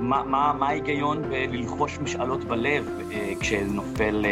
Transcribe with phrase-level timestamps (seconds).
[0.00, 4.24] מה, מה, מה ההיגיון בללחוש משאלות בלב אה, כשנופל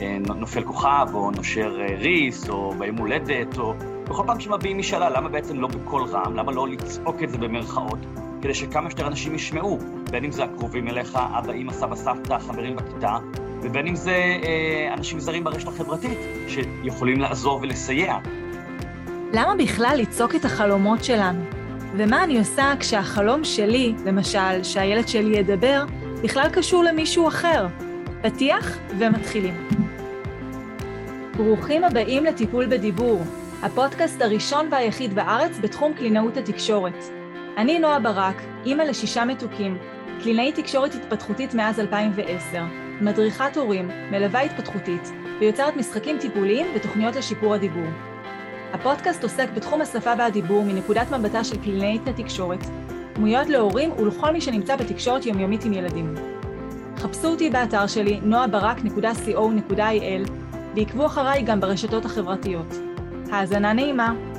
[0.00, 5.10] אה, נופל כוכב, או נושר אה, ריס, או ביום הולדת, או בכל פעם שמביעים משאלה,
[5.10, 6.36] למה בעצם לא בקול רם?
[6.36, 7.98] למה לא לצעוק את זה במרכאות?
[8.42, 9.78] כדי שכמה שיותר אנשים ישמעו,
[10.10, 13.18] בין אם זה הקרובים אליך, אבא, אמא, סבא, סבתא, חברים בכיתה,
[13.62, 16.18] ובין אם זה אה, אנשים זרים ברשת החברתית,
[16.48, 18.18] שיכולים לעזור ולסייע.
[19.32, 21.59] למה בכלל לצעוק את החלומות שלנו?
[21.96, 25.84] ומה אני עושה כשהחלום שלי, למשל, שהילד שלי ידבר,
[26.22, 27.66] בכלל קשור למישהו אחר?
[28.22, 29.68] פתיח ומתחילים.
[31.36, 33.22] ברוכים הבאים לטיפול בדיבור,
[33.62, 37.04] הפודקאסט הראשון והיחיד בארץ בתחום קלינאות התקשורת.
[37.56, 39.78] אני נועה ברק, אימא לשישה מתוקים,
[40.22, 42.64] קלינאית תקשורת התפתחותית מאז 2010,
[43.00, 47.86] מדריכת הורים, מלווה התפתחותית, ויוצרת משחקים טיפוליים ותוכניות לשיפור הדיבור.
[48.72, 52.58] הפודקאסט עוסק בתחום השפה והדיבור מנקודת מבטה של קלינאית התקשורת,
[53.14, 56.14] דמויות להורים ולכל מי שנמצא בתקשורת יומיומית עם ילדים.
[56.96, 60.30] חפשו אותי באתר שלי noabarak.co.il
[60.76, 62.74] ועקבו אחריי גם ברשתות החברתיות.
[63.30, 64.29] האזנה נעימה.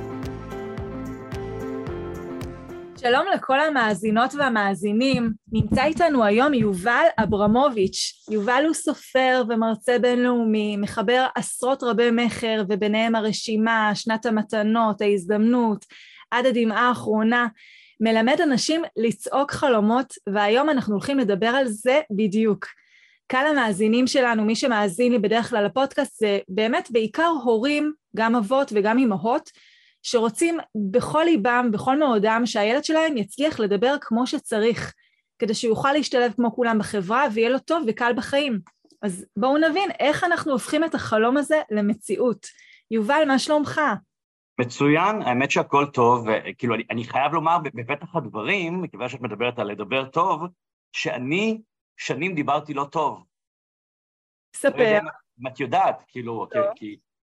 [3.02, 8.26] שלום לכל המאזינות והמאזינים, נמצא איתנו היום יובל אברמוביץ'.
[8.30, 15.84] יובל הוא סופר ומרצה בינלאומי, מחבר עשרות רבי מכר וביניהם הרשימה, שנת המתנות, ההזדמנות,
[16.30, 17.46] עד הדמעה האחרונה.
[18.00, 22.66] מלמד אנשים לצעוק חלומות, והיום אנחנו הולכים לדבר על זה בדיוק.
[23.26, 28.72] קהל המאזינים שלנו, מי שמאזין לי בדרך כלל לפודקאסט, זה באמת בעיקר הורים, גם אבות
[28.74, 29.50] וגם אמהות,
[30.02, 30.58] שרוצים
[30.90, 34.94] בכל ליבם, בכל מאודם, שהילד שלהם יצליח לדבר כמו שצריך,
[35.38, 38.60] כדי שהוא יוכל להשתלב כמו כולם בחברה ויהיה לו טוב וקל בחיים.
[39.02, 42.46] אז בואו נבין איך אנחנו הופכים את החלום הזה למציאות.
[42.90, 43.80] יובל, מה שלומך?
[44.60, 46.26] מצוין, האמת שהכל טוב,
[46.58, 50.42] כאילו אני, אני חייב לומר בפתח הדברים, מכיוון שאת מדברת על לדבר טוב,
[50.92, 51.62] שאני
[51.96, 53.24] שנים דיברתי לא טוב.
[54.56, 54.98] ספר.
[55.40, 56.58] אם את יודעת, כאילו, כי,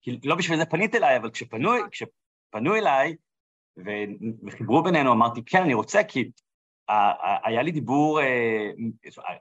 [0.02, 1.72] כי, כי לא בשביל זה פנית אליי, אבל כשפנו,
[2.54, 3.16] כשפנו אליי
[4.44, 6.32] וחיברו בינינו, אמרתי, כן, אני רוצה, כי
[7.44, 8.70] היה לי דיבור, אה,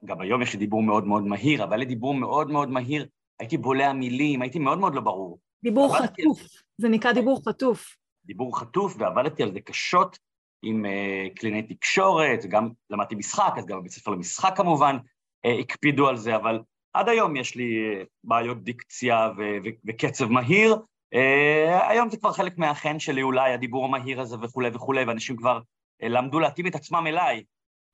[0.04, 3.06] גם היום יש לי דיבור מאוד מאוד מהיר, אבל היה לי דיבור מאוד מאוד מהיר,
[3.40, 5.38] הייתי בולע מילים, הייתי מאוד מאוד לא ברור.
[5.64, 6.40] דיבור חטוף,
[6.78, 7.96] זה נקרא דיבור חטוף.
[8.24, 10.18] דיבור חטוף, ועבדתי על זה קשות
[10.62, 10.84] עם
[11.36, 14.96] קליני תקשורת, גם למדתי משחק, אז גם בבית ספר למשחק כמובן
[15.60, 16.60] הקפידו על זה, אבל
[16.92, 17.74] עד היום יש לי
[18.24, 20.76] בעיות דיקציה ו- ו- וקצב מהיר.
[21.14, 25.58] Uh, היום זה כבר חלק מהחן שלי אולי, הדיבור המהיר הזה וכולי וכולי, ואנשים כבר
[25.58, 27.42] uh, למדו להתאים את עצמם אליי,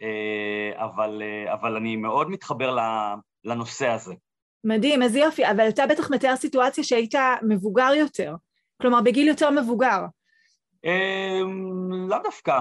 [0.03, 2.77] uh, אבל, אבל אני מאוד מתחבר
[3.45, 4.15] לנושא הזה.
[4.65, 8.35] מדהים, איזה יופי, אבל אתה בטח מתאר סיטואציה שהיית מבוגר יותר,
[8.83, 10.01] כלומר בגיל יותר מבוגר.
[12.09, 12.61] לאו דווקא,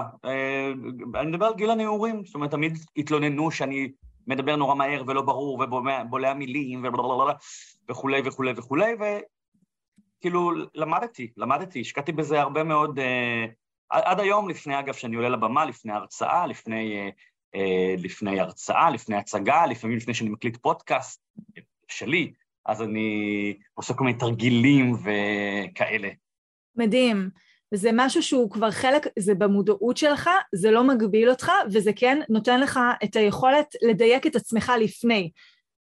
[1.14, 3.88] אני מדבר על גיל הנעורים, זאת אומרת, תמיד התלוננו שאני
[4.26, 6.84] מדבר נורא מהר ולא ברור ובולע מילים
[7.88, 8.94] וכולי וכולי וכולי,
[10.18, 12.98] וכאילו למדתי, למדתי, השקעתי בזה הרבה מאוד,
[13.90, 17.10] עד היום, לפני, אגב, שאני עולה לבמה, לפני הרצאה, לפני,
[17.98, 21.22] לפני הרצאה, לפני הצגה, לפעמים לפני שאני מקליט פודקאסט,
[21.88, 22.32] שלי,
[22.66, 26.08] אז אני עושה כל מיני תרגילים וכאלה.
[26.76, 27.30] מדהים.
[27.74, 32.60] וזה משהו שהוא כבר חלק, זה במודעות שלך, זה לא מגביל אותך, וזה כן נותן
[32.60, 35.30] לך את היכולת לדייק את עצמך לפני.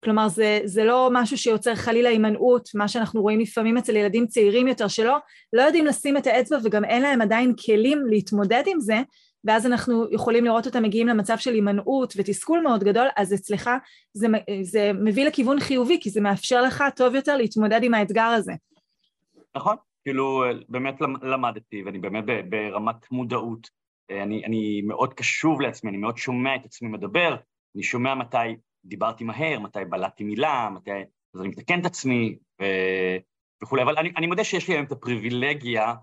[0.03, 4.67] כלומר, זה, זה לא משהו שיוצר חלילה הימנעות, מה שאנחנו רואים לפעמים אצל ילדים צעירים
[4.67, 5.17] יותר, שלא
[5.53, 9.01] לא יודעים לשים את האצבע וגם אין להם עדיין כלים להתמודד עם זה,
[9.43, 13.69] ואז אנחנו יכולים לראות אותם מגיעים למצב של הימנעות ותסכול מאוד גדול, אז אצלך
[14.13, 14.27] זה,
[14.61, 18.53] זה מביא לכיוון חיובי, כי זה מאפשר לך טוב יותר להתמודד עם האתגר הזה.
[19.55, 23.67] נכון, כאילו באמת למדתי, ואני באמת ברמת מודעות.
[24.09, 27.35] אני, אני מאוד קשוב לעצמי, אני מאוד שומע את עצמי מדבר,
[27.75, 30.91] אני שומע מתי דיברתי מהר, מתי בלעתי מילה, מתי...
[31.35, 32.65] אז אני מתקן את עצמי ו...
[33.63, 35.93] וכולי, אבל אני, אני מודה שיש לי היום את הפריבילגיה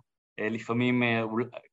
[0.41, 1.03] לפעמים,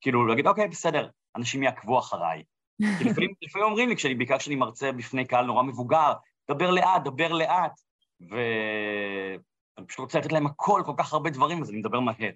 [0.01, 2.43] כאילו, להגיד, אוקיי, בסדר, אנשים יעקבו אחריי.
[2.77, 6.13] כי לפעמים, לפעמים אומרים לי, כשאני, בעיקר כשאני מרצה בפני קהל נורא מבוגר,
[6.51, 7.79] דבר לאט, דבר לאט,
[8.21, 12.31] ואני פשוט רוצה לתת להם הכל, כל כך הרבה דברים, אז אני מדבר מהר.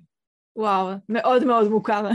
[0.55, 2.09] וואו, מאוד מאוד מוכר.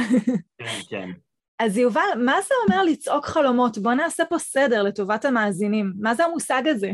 [0.58, 1.11] כן, כן.
[1.59, 3.79] אז יובל, מה זה אומר לצעוק חלומות?
[3.79, 5.93] בוא נעשה פה סדר לטובת המאזינים.
[6.01, 6.91] מה זה המושג הזה?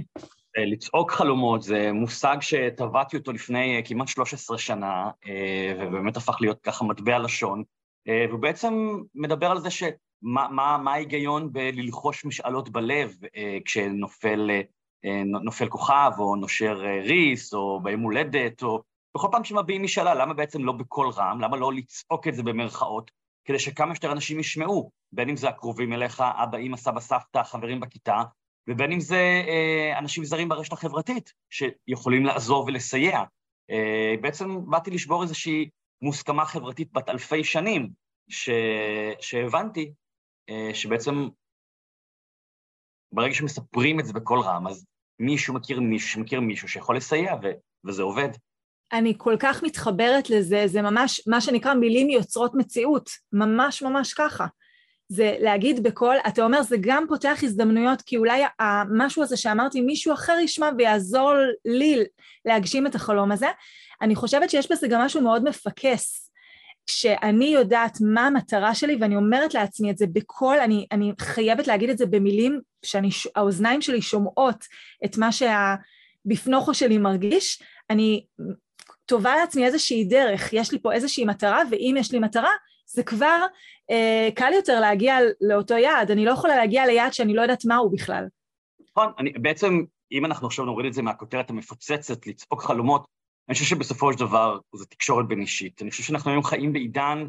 [0.59, 5.11] לצעוק חלומות זה מושג שטבעתי אותו לפני כמעט 13 שנה,
[5.81, 7.63] ובאמת הפך להיות ככה מטבע לשון.
[8.09, 9.89] והוא בעצם מדבר על זה שמה
[10.23, 13.15] מה, מה ההיגיון בללחוש משאלות בלב
[13.65, 14.51] כשנופל
[15.45, 18.83] נופל כוכב, או נושר ריס, או ביום הולדת, או
[19.17, 21.41] בכל פעם שמביעים משאלה, למה בעצם לא בקול רם?
[21.41, 23.20] למה לא לצעוק את זה במרכאות?
[23.45, 27.81] כדי שכמה שיותר אנשים ישמעו, בין אם זה הקרובים אליך, אבא, אמא, סבא, סבתא, חברים
[27.81, 28.23] בכיתה,
[28.69, 33.23] ובין אם זה אה, אנשים זרים ברשת החברתית שיכולים לעזור ולסייע.
[33.71, 35.69] אה, בעצם באתי לשבור איזושהי
[36.03, 37.91] מוסכמה חברתית בת אלפי שנים,
[38.29, 38.51] ש...
[39.21, 39.93] שהבנתי
[40.51, 41.29] אה, שבעצם
[43.13, 44.87] ברגע שמספרים את זה בקול רם, אז
[45.19, 47.47] מישהו מכיר מישהו שמכיר מישהו שיכול לסייע, ו...
[47.85, 48.29] וזה עובד.
[48.93, 54.47] אני כל כך מתחברת לזה, זה ממש מה שנקרא מילים יוצרות מציאות, ממש ממש ככה.
[55.09, 60.13] זה להגיד בקול, אתה אומר זה גם פותח הזדמנויות, כי אולי המשהו הזה שאמרתי מישהו
[60.13, 61.33] אחר ישמע ויעזור
[61.65, 62.05] לי
[62.45, 63.47] להגשים את החלום הזה.
[64.03, 66.31] אני חושבת שיש בזה גם משהו מאוד מפקס,
[66.87, 71.91] שאני יודעת מה המטרה שלי ואני אומרת לעצמי את זה בקול, אני, אני חייבת להגיד
[71.91, 74.65] את זה במילים שהאוזניים שלי שומעות
[75.05, 78.25] את מה שהבפנוכו שלי מרגיש, אני
[79.11, 82.51] טובה לעצמי איזושהי דרך, יש לי פה איזושהי מטרה, ואם יש לי מטרה,
[82.87, 83.41] זה כבר
[83.91, 86.11] אה, קל יותר להגיע לאותו יעד.
[86.11, 88.29] אני לא יכולה להגיע ליעד שאני לא יודעת מהו בכלל.
[88.91, 93.05] נכון, אני, בעצם, אם אנחנו עכשיו נוריד את זה מהכותרת המפוצצת, לצעוק חלומות,
[93.49, 95.83] אני חושב שבסופו של דבר זו תקשורת בין אישית.
[95.83, 97.27] אני חושב שאנחנו היום חיים בעידן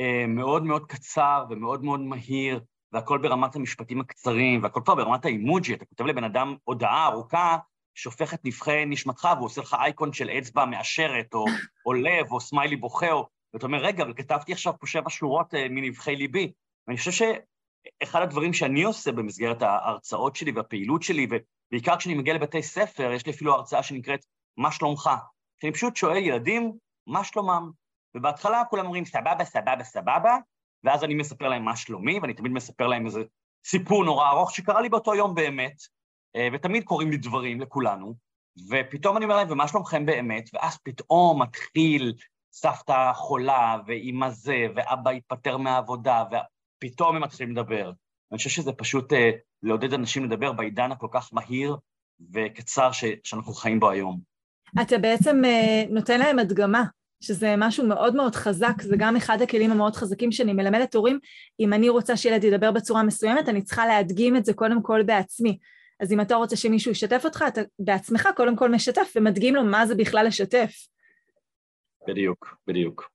[0.00, 2.60] אה, מאוד מאוד קצר ומאוד מאוד מהיר,
[2.92, 7.56] והכל ברמת המשפטים הקצרים, והכל כבר ברמת האימוג'י, אתה כותב לבן אדם הודעה ארוכה,
[7.94, 11.44] שופך את נבחי נשמתך והוא עושה לך אייקון של אצבע מאשרת, או,
[11.86, 13.28] או לב, או סמיילי בוכה, או...
[13.54, 16.52] ואתה אומר, רגע, אבל כתבתי עכשיו פה שבע שורות uh, מנבחי ליבי.
[16.86, 21.26] ואני חושב שאחד הדברים שאני עושה במסגרת ההרצאות שלי והפעילות שלי,
[21.70, 24.24] ובעיקר כשאני מגיע לבתי ספר, יש לי אפילו הרצאה שנקראת
[24.56, 25.10] מה שלומך?
[25.60, 26.72] שאני פשוט שואל ילדים,
[27.06, 27.70] מה שלומם?
[28.14, 30.36] ובהתחלה כולם אומרים, סבבה, סבבה, סבבה,
[30.84, 33.22] ואז אני מספר להם מה שלומי, ואני תמיד מספר להם איזה
[33.66, 35.76] סיפור נורא ארוך שקרה לי באותו יום באמת,
[36.52, 38.14] ותמיד קורים לי דברים לכולנו,
[38.70, 40.50] ופתאום אני אומר להם, ומה שלומכם באמת?
[40.54, 42.12] ואז פתאום מתחיל
[42.52, 47.92] סבתא חולה, ואימא זה, ואבא התפטר מהעבודה, ופתאום הם מתחילים לדבר.
[48.32, 49.16] אני חושב שזה פשוט uh,
[49.62, 51.76] לעודד אנשים לדבר בעידן הכל כך מהיר
[52.32, 54.20] וקצר ש- שאנחנו חיים בו היום.
[54.82, 56.84] אתה בעצם uh, נותן להם הדגמה,
[57.20, 61.18] שזה משהו מאוד מאוד חזק, זה גם אחד הכלים המאוד חזקים שאני מלמדת הורים.
[61.60, 65.58] אם אני רוצה שילד ידבר בצורה מסוימת, אני צריכה להדגים את זה קודם כל בעצמי.
[66.04, 69.86] אז אם אתה רוצה שמישהו ישתף אותך, אתה בעצמך קודם כל משתף ומדגים לו מה
[69.86, 70.70] זה בכלל לשתף.
[72.08, 73.10] בדיוק, בדיוק.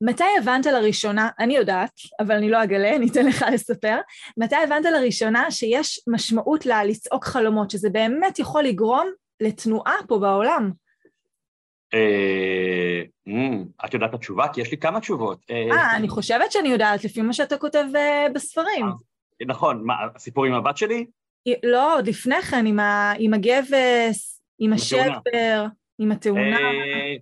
[0.00, 3.98] מתי הבנת לראשונה, אני יודעת, אבל אני לא אגלה, אני אתן לך לספר,
[4.36, 10.70] מתי הבנת לראשונה שיש משמעות ללצעוק חלומות, שזה באמת יכול לגרום לתנועה פה בעולם?
[11.94, 14.48] אה, אמ, את יודעת את התשובה?
[14.52, 15.38] כי יש לי כמה תשובות.
[15.50, 18.86] אה, אה אני חושבת שאני יודעת, לפי מה שאתה כותב אה, בספרים.
[19.46, 21.06] נכון, מה, הסיפור עם הבת שלי?
[21.62, 25.66] לא, עוד לפני כן, עם, ה, עם הגבס, עם השבר,
[25.98, 26.60] עם התאונה.
[26.60, 27.14] אה,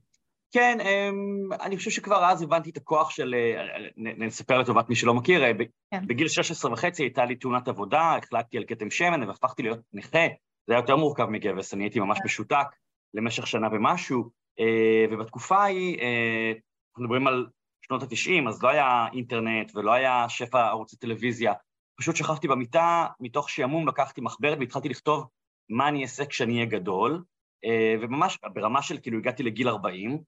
[0.52, 3.64] כן, אמ, אני חושב שכבר אז הבנתי את הכוח של, אה,
[3.96, 5.52] נספר לטובת מי שלא מכיר, אה,
[5.90, 6.06] כן.
[6.06, 10.26] בגיל 16 וחצי הייתה לי תאונת עבודה, החלקתי על כתם שמן והפכתי להיות נכה,
[10.67, 12.25] זה היה יותר מורכב מגבס, אני הייתי ממש כן.
[12.25, 12.67] משותק
[13.14, 14.31] למשך שנה ומשהו,
[15.11, 15.99] ובתקופה ההיא,
[16.90, 17.46] אנחנו מדברים על
[17.87, 21.52] שנות ה-90, אז לא היה אינטרנט ולא היה שפע ערוצי טלוויזיה,
[22.00, 25.26] פשוט שכבתי במיטה, מתוך שעמום לקחתי מחברת והתחלתי לכתוב
[25.70, 27.23] מה אני אעשה כשאני אהיה גדול,
[27.64, 30.19] אה, וממש ברמה של כאילו הגעתי לגיל 40,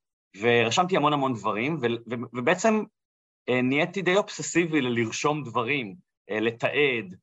[0.40, 1.78] ורשמתי המון המון דברים,
[2.32, 2.82] ובעצם
[3.48, 5.94] אה, נהייתי די אובססיבי ללרשום דברים,
[6.30, 7.16] אה, לתעד,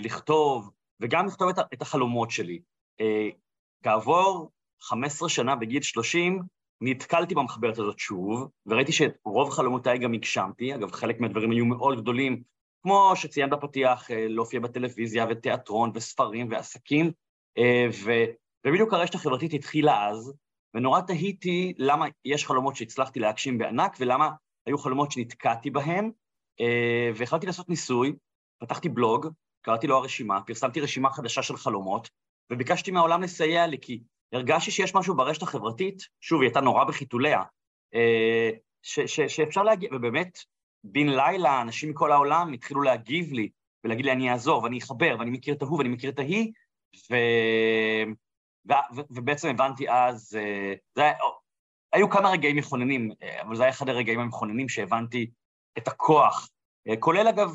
[0.00, 0.70] לכתוב,
[1.00, 2.60] וגם לכתוב את החלומות שלי.
[3.84, 4.50] כעבור
[4.80, 6.42] 15 שנה בגיל 30,
[6.80, 12.42] נתקלתי במחברת הזאת שוב, וראיתי שרוב חלומותיי גם הגשמתי, אגב, חלק מהדברים היו מאוד גדולים,
[12.88, 17.12] כמו שציינת בפתיח, אה, להופיע בטלוויזיה ותיאטרון וספרים ועסקים,
[17.58, 18.12] אה, ו,
[18.66, 20.34] ובדיוק הרשת החברתית התחילה אז,
[20.74, 24.30] ונורא תהיתי למה יש חלומות שהצלחתי להגשים בענק ולמה
[24.66, 26.10] היו חלומות שנתקעתי בהם,
[26.60, 28.12] אה, והחלטתי לעשות ניסוי,
[28.60, 29.26] פתחתי בלוג,
[29.64, 32.08] קראתי לו הרשימה, פרסמתי רשימה חדשה של חלומות,
[32.52, 34.02] וביקשתי מהעולם לסייע לי, כי
[34.32, 37.42] הרגשתי שיש משהו ברשת החברתית, שוב, היא הייתה נורא בחיתוליה,
[38.82, 40.38] ש- ש- שאפשר להגיע, ובאמת,
[40.92, 43.48] בן לילה, אנשים מכל העולם התחילו להגיב לי
[43.84, 46.52] ולהגיד לי, אני אעזור ואני אחבר ואני מכיר את ההוא ואני מכיר את ההיא,
[47.10, 47.14] ו...
[48.68, 48.72] ו...
[48.96, 49.00] ו...
[49.10, 51.14] ובעצם הבנתי אז, אה, זה היה...
[51.92, 55.30] היו כמה רגעים מכוננים, אה, אבל זה היה אחד הרגעים המכוננים שהבנתי
[55.78, 56.48] את הכוח.
[56.88, 57.54] אה, כולל, אגב,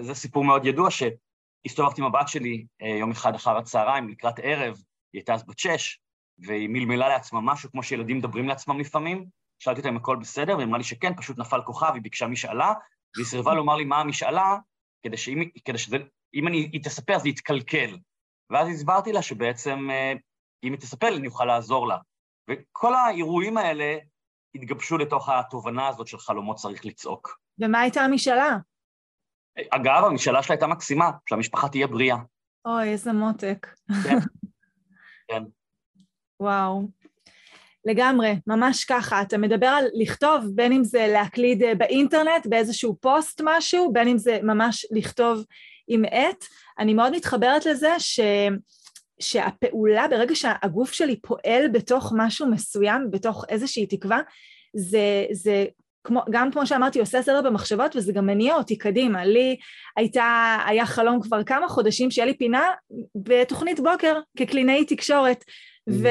[0.00, 4.74] זה סיפור מאוד ידוע, שהסתובבתי עם הבת שלי יום אחד אחר הצהריים, לקראת ערב,
[5.12, 5.98] היא הייתה אז בת שש,
[6.38, 9.26] והיא מלמלה לעצמה משהו, כמו שילדים מדברים לעצמם לפעמים,
[9.58, 12.72] שאלתי אותה אם הכל בסדר, והיא אמרה לי שכן, פשוט נפל כוכב, היא ביקשה משאלה,
[13.16, 14.56] והיא סירבה לומר לי מה המשאלה,
[15.02, 15.96] כדי שאם, כדי שזה,
[16.34, 17.98] אם אני, היא תספר אז היא תתקלקל.
[18.50, 20.12] ואז הסברתי לה שבעצם אה,
[20.64, 21.96] אם היא תספר לי, אני אוכל לעזור לה.
[22.50, 23.98] וכל האירועים האלה
[24.54, 27.38] התגבשו לתוך התובנה הזאת של חלומות צריך לצעוק.
[27.58, 28.56] ומה הייתה המשאלה?
[29.70, 32.16] אגב, המשאלה שלה הייתה מקסימה, שהמשפחה תהיה בריאה.
[32.64, 33.66] אוי, איזה מותק.
[34.04, 34.16] כן,
[35.28, 35.42] כן.
[36.40, 36.88] וואו.
[37.86, 39.22] לגמרי, ממש ככה.
[39.22, 44.18] אתה מדבר על לכתוב, בין אם זה להקליד אה, באינטרנט, באיזשהו פוסט משהו, בין אם
[44.18, 45.44] זה ממש לכתוב
[45.88, 46.44] עם עט.
[46.78, 48.20] אני מאוד מתחברת לזה ש...
[49.20, 54.20] שהפעולה, ברגע שהגוף שלי פועל בתוך משהו מסוים, בתוך איזושהי תקווה,
[54.76, 55.64] זה, זה
[56.04, 59.24] כמו, גם כמו שאמרתי, עושה סדר במחשבות וזה גם מניע אותי קדימה.
[59.24, 59.56] לי
[59.96, 62.70] הייתה, היה חלום כבר כמה חודשים שיהיה לי פינה
[63.14, 65.44] בתוכנית בוקר כקלינאי תקשורת,
[65.88, 66.08] ו,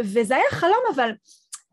[0.00, 1.10] וזה היה חלום, אבל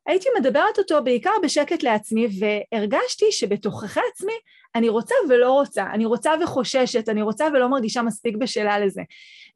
[0.08, 4.34] הייתי מדברת אותו בעיקר בשקט לעצמי, והרגשתי שבתוככי עצמי
[4.75, 9.01] אני רוצה ולא רוצה, אני רוצה וחוששת, אני רוצה ולא מרגישה מספיק בשלה לזה.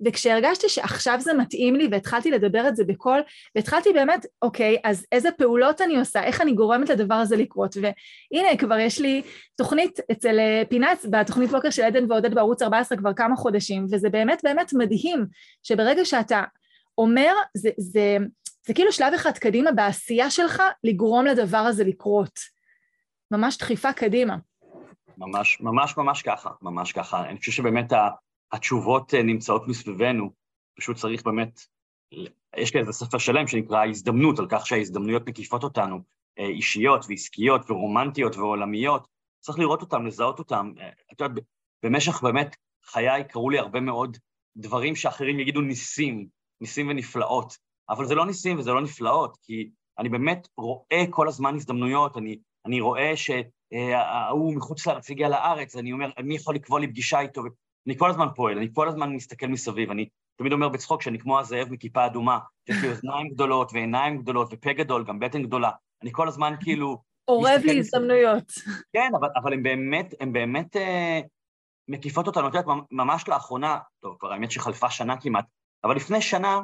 [0.06, 3.20] וכשהרגשתי שעכשיו זה מתאים לי והתחלתי לדבר את זה בקול,
[3.56, 8.58] והתחלתי באמת, אוקיי, אז איזה פעולות אני עושה, איך אני גורמת לדבר הזה לקרות, והנה
[8.58, 9.22] כבר יש לי
[9.56, 14.10] תוכנית אצל אה, פינץ, בתוכנית בוקר של עדן ועודד בערוץ 14 כבר כמה חודשים, וזה
[14.10, 15.26] באמת באמת מדהים
[15.64, 16.44] שברגע שאתה
[16.98, 18.18] אומר, זה, זה,
[18.68, 22.40] זה כאילו שלב אחד קדימה בעשייה שלך לגרום לדבר הזה לקרות.
[23.32, 24.38] ממש דחיפה קדימה.
[25.18, 27.30] ממש, ממש ממש ככה, ממש ככה.
[27.30, 27.94] אני חושב שבאמת
[28.52, 30.32] התשובות אה, נמצאות מסביבנו,
[30.78, 31.60] פשוט צריך באמת,
[32.58, 36.00] יש לי איזה ספר שלם שנקרא הזדמנות, על כך שההזדמנויות מקיפות אותנו,
[36.40, 39.08] אה, אישיות ועסקיות ורומנטיות ועולמיות,
[39.40, 40.74] צריך לראות אותם, לזהות אותם.
[40.80, 41.44] אה, את יודעת,
[41.84, 42.56] במשך באמת
[42.86, 44.18] חיי קרו לי הרבה מאוד
[44.58, 46.28] דברים שאחרים יגידו ניסים,
[46.62, 47.58] ניסים ונפלאות,
[47.90, 52.38] אבל זה לא ניסים וזה לא נפלאות, כי אני באמת רואה כל הזמן הזדמנויות, אני,
[52.66, 57.42] אני רואה שההוא מחוץ לארץ הגיע לארץ, אני אומר, מי יכול לקבוע לי פגישה איתו?
[57.88, 61.40] אני כל הזמן פועל, אני כל הזמן מסתכל מסביב, אני תמיד אומר בצחוק שאני כמו
[61.40, 65.72] הזאב מכיפה אדומה, שיש לי אוזניים גדולות ועיניים גדולות ופה גדול, גם בטן גדולה.
[66.04, 66.98] אני כל הזמן כאילו...
[67.28, 68.52] אורב לי הזדמנויות.
[68.94, 71.20] כן, אבל, אבל הם באמת, הם באמת אה,
[71.88, 72.48] מקיפות אותנו.
[72.48, 75.46] את יודעת, ממש לאחרונה, טוב, כבר האמת שחלפה שנה כמעט,
[75.84, 76.62] אבל לפני שנה,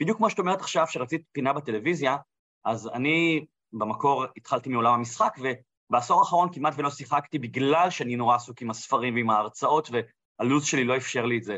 [0.00, 2.16] בדיוק כמו שאת אומרת עכשיו, שרצית פינה בטלוויזיה,
[2.64, 8.62] אז אני במקור התחלתי מעולם המשחק, ובעשור האחרון כמעט ולא שיחקתי בגלל שאני נורא עסוק
[8.62, 9.90] עם הספרים ועם ההרצאות,
[10.38, 11.56] הלו"ז שלי לא אפשר לי את זה.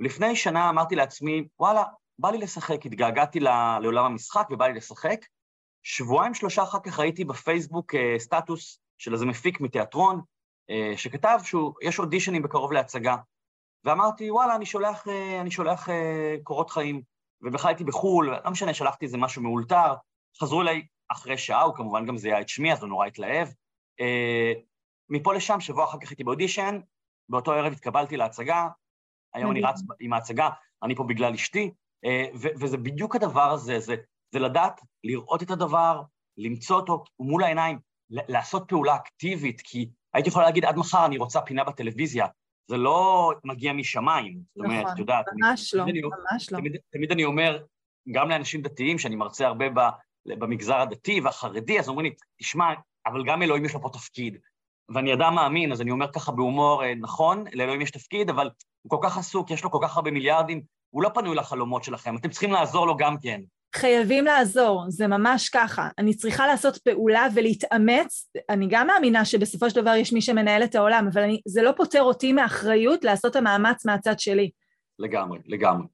[0.00, 1.84] לפני שנה אמרתי לעצמי, וואלה,
[2.18, 5.18] בא לי לשחק, התגעגעתי לעולם המשחק ובא לי לשחק.
[5.82, 10.20] שבועיים שלושה אחר כך ראיתי בפייסבוק uh, סטטוס של איזה מפיק מתיאטרון,
[10.70, 13.16] uh, שכתב שיש אודישנים בקרוב להצגה.
[13.84, 15.10] ואמרתי, וואלה, אני שולח, uh,
[15.40, 15.92] אני שולח uh,
[16.42, 17.02] קורות חיים.
[17.42, 19.94] ובכלל הייתי בחו"ל, לא משנה, שלחתי איזה משהו מאולתר,
[20.40, 23.48] חזרו אליי אחרי שעה, הוא כמובן גם זיהה את שמי, אז הוא נורא התלהב.
[24.00, 24.58] Uh,
[25.08, 26.80] מפה לשם, שבוע אחר כך הייתי באודישן,
[27.28, 28.68] באותו ערב התקבלתי להצגה,
[29.34, 30.48] היום אני רץ עם ההצגה,
[30.82, 31.70] אני פה בגלל אשתי,
[32.04, 33.96] אה, וזה בדיוק הדבר הזה, זה,
[34.30, 36.02] זה לדעת לראות את הדבר,
[36.36, 37.78] למצוא אותו מול העיניים,
[38.10, 42.26] לעשות פעולה אקטיבית, כי הייתי יכולה להגיד עד מחר אני רוצה פינה בטלוויזיה,
[42.66, 46.58] זה לא מגיע משמיים, זאת אומרת, נכון, את יודעת, ממש לא, ממש לא.
[46.92, 47.62] תמיד, אני אומר,
[48.12, 49.64] גם לאנשים דתיים, שאני מרצה הרבה
[50.26, 52.74] במגזר הדתי והחרדי, אז אומרים לי, תשמע,
[53.06, 54.38] אבל גם אלוהים יש לו פה תפקיד.
[54.94, 58.50] ואני אדם מאמין, אז אני אומר ככה בהומור, אה, נכון, לאלוהים יש תפקיד, אבל
[58.82, 62.16] הוא כל כך עסוק, יש לו כל כך הרבה מיליארדים, הוא לא פנוי לחלומות שלכם,
[62.16, 63.40] אתם צריכים לעזור לו גם כן.
[63.74, 65.88] חייבים לעזור, זה ממש ככה.
[65.98, 68.30] אני צריכה לעשות פעולה ולהתאמץ.
[68.50, 71.72] אני גם מאמינה שבסופו של דבר יש מי שמנהל את העולם, אבל אני, זה לא
[71.76, 74.50] פוטר אותי מאחריות לעשות את המאמץ מהצד שלי.
[74.98, 75.86] לגמרי, לגמרי.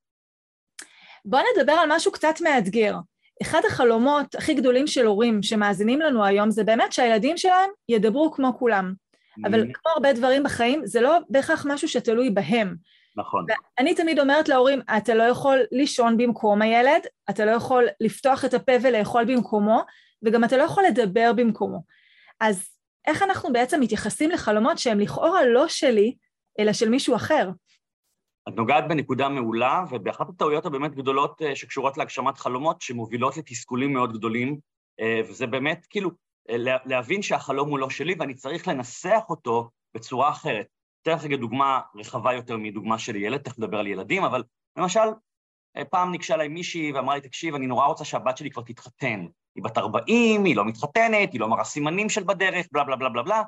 [1.24, 2.96] בואו נדבר על משהו קצת מאתגר.
[3.42, 8.58] אחד החלומות הכי גדולים של הורים שמאזינים לנו היום זה באמת שהילדים שלהם ידברו כמו
[8.58, 8.92] כולם.
[9.44, 9.72] אבל mm-hmm.
[9.74, 12.76] כמו הרבה דברים בחיים, זה לא בהכרח משהו שתלוי בהם.
[13.20, 13.46] נכון.
[13.78, 18.54] אני תמיד אומרת להורים, אתה לא יכול לישון במקום הילד, אתה לא יכול לפתוח את
[18.54, 19.82] הפה ולאכול במקומו,
[20.22, 21.82] וגם אתה לא יכול לדבר במקומו.
[22.40, 22.68] אז
[23.06, 26.14] איך אנחנו בעצם מתייחסים לחלומות שהם לכאורה לא שלי,
[26.58, 27.50] אלא של מישהו אחר?
[28.48, 34.12] את נוגעת בנקודה מעולה, ובאחת הטעויות הבאמת גדולות אה, שקשורות להגשמת חלומות, שמובילות לתסכולים מאוד
[34.12, 34.58] גדולים,
[35.00, 36.10] אה, וזה באמת כאילו
[36.50, 40.66] אה, להבין שהחלום הוא לא שלי ואני צריך לנסח אותו בצורה אחרת.
[41.02, 44.44] אתן לך רגע דוגמה רחבה יותר מדוגמה של ילד, תכף נדבר על ילדים, אבל
[44.76, 45.00] למשל,
[45.90, 49.26] פעם ניגשה אליי מישהי ואמרה לי, תקשיב, אני נורא רוצה שהבת שלי כבר תתחתן.
[49.54, 53.08] היא בת 40, היא לא מתחתנת, היא לא מראה סימנים של בדרך, בלה בלה בלה
[53.08, 53.42] בלה בלה,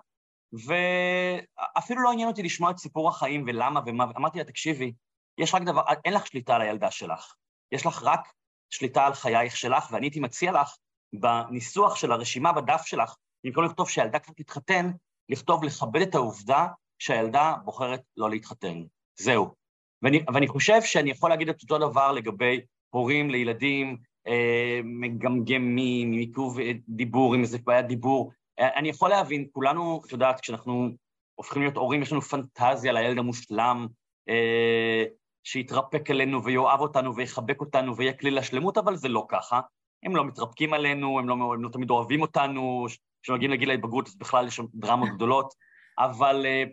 [0.52, 4.92] ואפילו לא עניין אותי לשמוע את סיפור החיים ולמה ומה, אמרתי לה, תקשיבי,
[5.38, 7.34] יש רק דבר, אין לך שליטה על הילדה שלך,
[7.72, 8.32] יש לך רק
[8.70, 10.76] שליטה על חייך שלך, ואני הייתי מציע לך,
[11.12, 14.90] בניסוח של הרשימה בדף שלך, במקום לכתוב שהילדה כבר תתחתן,
[15.28, 16.66] לכתוב לכבד את העובדה
[17.02, 18.82] שהילדה בוחרת לא להתחתן.
[19.16, 19.54] זהו.
[20.02, 26.58] ואני, ואני חושב שאני יכול להגיד את אותו דבר לגבי הורים לילדים, אה, מגמגמים, עיכוב
[26.88, 28.32] דיבור, עם איזה בעיית דיבור.
[28.58, 30.90] אני יכול להבין, כולנו, את יודעת, כשאנחנו
[31.34, 33.86] הופכים להיות הורים, יש לנו פנטזיה לילד המושלם,
[34.28, 35.04] אה,
[35.44, 39.60] שיתרפק עלינו ויאהב אותנו ויחבק אותנו ויהיה כלי לשלמות, אבל זה לא ככה.
[40.02, 42.86] הם לא מתרפקים עלינו, הם לא, הם לא תמיד אוהבים אותנו,
[43.22, 45.54] כשמגיעים לגיל ההתבגרות אז בכלל יש שם דרמות גדולות,
[45.98, 46.64] אבל, אה.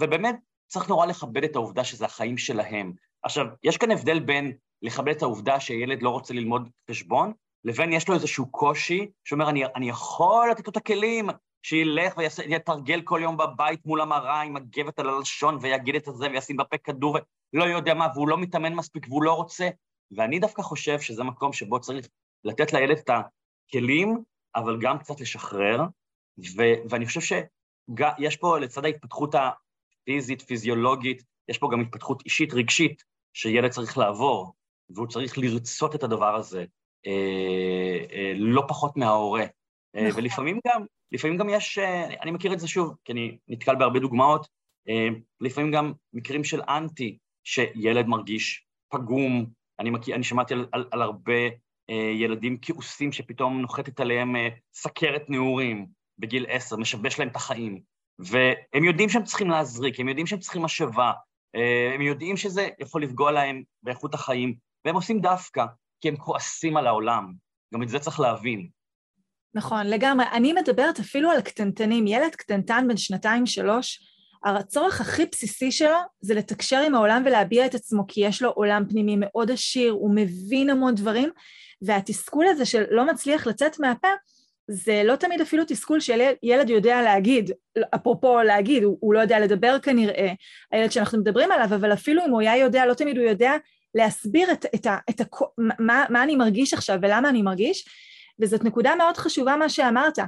[0.00, 0.36] ובאמת
[0.66, 2.92] צריך נורא לכבד את העובדה שזה החיים שלהם.
[3.22, 4.52] עכשיו, יש כאן הבדל בין
[4.82, 7.32] לכבד את העובדה שילד לא רוצה ללמוד חשבון,
[7.64, 11.28] לבין יש לו איזשהו קושי, שאומר, אני, אני יכול לתת לו את הכלים,
[11.62, 16.56] שילך ויתרגל כל יום בבית מול המראה עם הגבת על הלשון ויגיד את זה וישים
[16.56, 17.18] בפה כדור
[17.54, 19.68] ולא יודע מה, והוא לא מתאמן מספיק והוא לא רוצה.
[20.16, 22.08] ואני דווקא חושב שזה מקום שבו צריך
[22.44, 24.22] לתת לילד את הכלים,
[24.54, 25.80] אבל גם קצת לשחרר,
[26.56, 27.20] ו- ואני חושב
[27.98, 34.54] שיש פה לצד ההתפתחות הפיזית, פיזיולוגית, יש פה גם התפתחות אישית, רגשית, שילד צריך לעבור,
[34.90, 36.64] והוא צריך לרצות את הדבר הזה,
[37.06, 39.44] אה, אה, לא פחות מההורה.
[39.96, 40.20] אה, נכון.
[40.20, 44.00] ולפעמים גם, לפעמים גם יש, אה, אני מכיר את זה שוב, כי אני נתקל בהרבה
[44.00, 44.46] דוגמאות,
[44.88, 45.08] אה,
[45.40, 49.46] לפעמים גם מקרים של אנטי, שילד מרגיש פגום,
[49.80, 51.48] אני, מכיר, אני שמעתי על, על, על הרבה
[52.14, 54.34] ילדים כעוסים שפתאום נוחתת עליהם
[54.74, 55.86] סכרת נעורים
[56.22, 57.80] בגיל עשר, משבש להם את החיים.
[58.18, 61.12] והם יודעים שהם צריכים להזריק, הם יודעים שהם צריכים משאבה,
[61.56, 65.64] אה, הם יודעים שזה יכול לפגוע להם באיכות החיים, והם עושים דווקא
[66.00, 67.32] כי הם כועסים על העולם.
[67.74, 68.68] גם את זה צריך להבין.
[69.54, 70.26] נכון, לגמרי.
[70.32, 72.06] אני מדברת אפילו על קטנטנים.
[72.06, 74.00] ילד קטנטן בן שנתיים-שלוש,
[74.44, 78.84] הצורך הכי בסיסי שלו זה לתקשר עם העולם ולהביע את עצמו, כי יש לו עולם
[78.88, 81.28] פנימי מאוד עשיר, הוא מבין המון דברים,
[81.82, 84.08] והתסכול הזה שלא מצליח לצאת מהפה,
[84.68, 87.50] זה לא תמיד אפילו תסכול שילד יודע להגיד,
[87.94, 90.32] אפרופו להגיד, הוא, הוא לא יודע לדבר כנראה,
[90.72, 93.52] הילד שאנחנו מדברים עליו, אבל אפילו אם הוא היה יודע, לא תמיד הוא יודע
[93.94, 95.26] להסביר את, את, את, את,
[95.58, 97.84] מה, מה אני מרגיש עכשיו ולמה אני מרגיש,
[98.40, 100.18] וזאת נקודה מאוד חשובה מה שאמרת.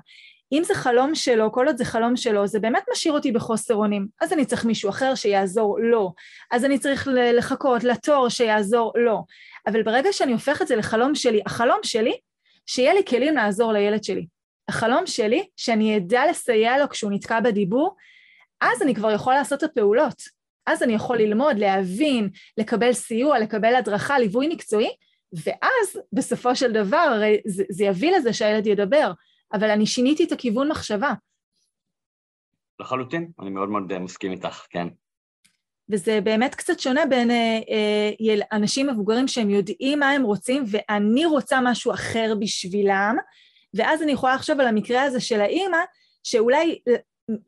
[0.53, 4.07] אם זה חלום שלו, כל עוד זה חלום שלו, זה באמת משאיר אותי בחוסר אונים.
[4.21, 6.15] אז אני צריך מישהו אחר שיעזור לו.
[6.51, 9.25] אז אני צריך לחכות לתור שיעזור לו.
[9.67, 12.17] אבל ברגע שאני הופך את זה לחלום שלי, החלום שלי,
[12.67, 14.27] שיהיה לי כלים לעזור לילד שלי.
[14.69, 17.97] החלום שלי, שאני אדע לסייע לו כשהוא נתקע בדיבור,
[18.61, 20.23] אז אני כבר יכול לעשות את הפעולות.
[20.67, 24.91] אז אני יכול ללמוד, להבין, לקבל סיוע, לקבל הדרכה, ליווי מקצועי,
[25.33, 29.13] ואז בסופו של דבר הרי זה, זה יביא לזה שהילד ידבר,
[29.53, 31.13] אבל אני שיניתי את הכיוון מחשבה.
[32.81, 34.89] לחלוטין, אני מאוד מאוד מסכים איתך, כן.
[35.89, 41.27] וזה באמת קצת שונה בין אה, אה, אנשים מבוגרים שהם יודעים מה הם רוצים, ואני
[41.27, 43.17] רוצה משהו אחר בשבילם,
[43.75, 45.79] ואז אני יכולה לחשוב על המקרה הזה של האימא,
[46.23, 46.79] שאולי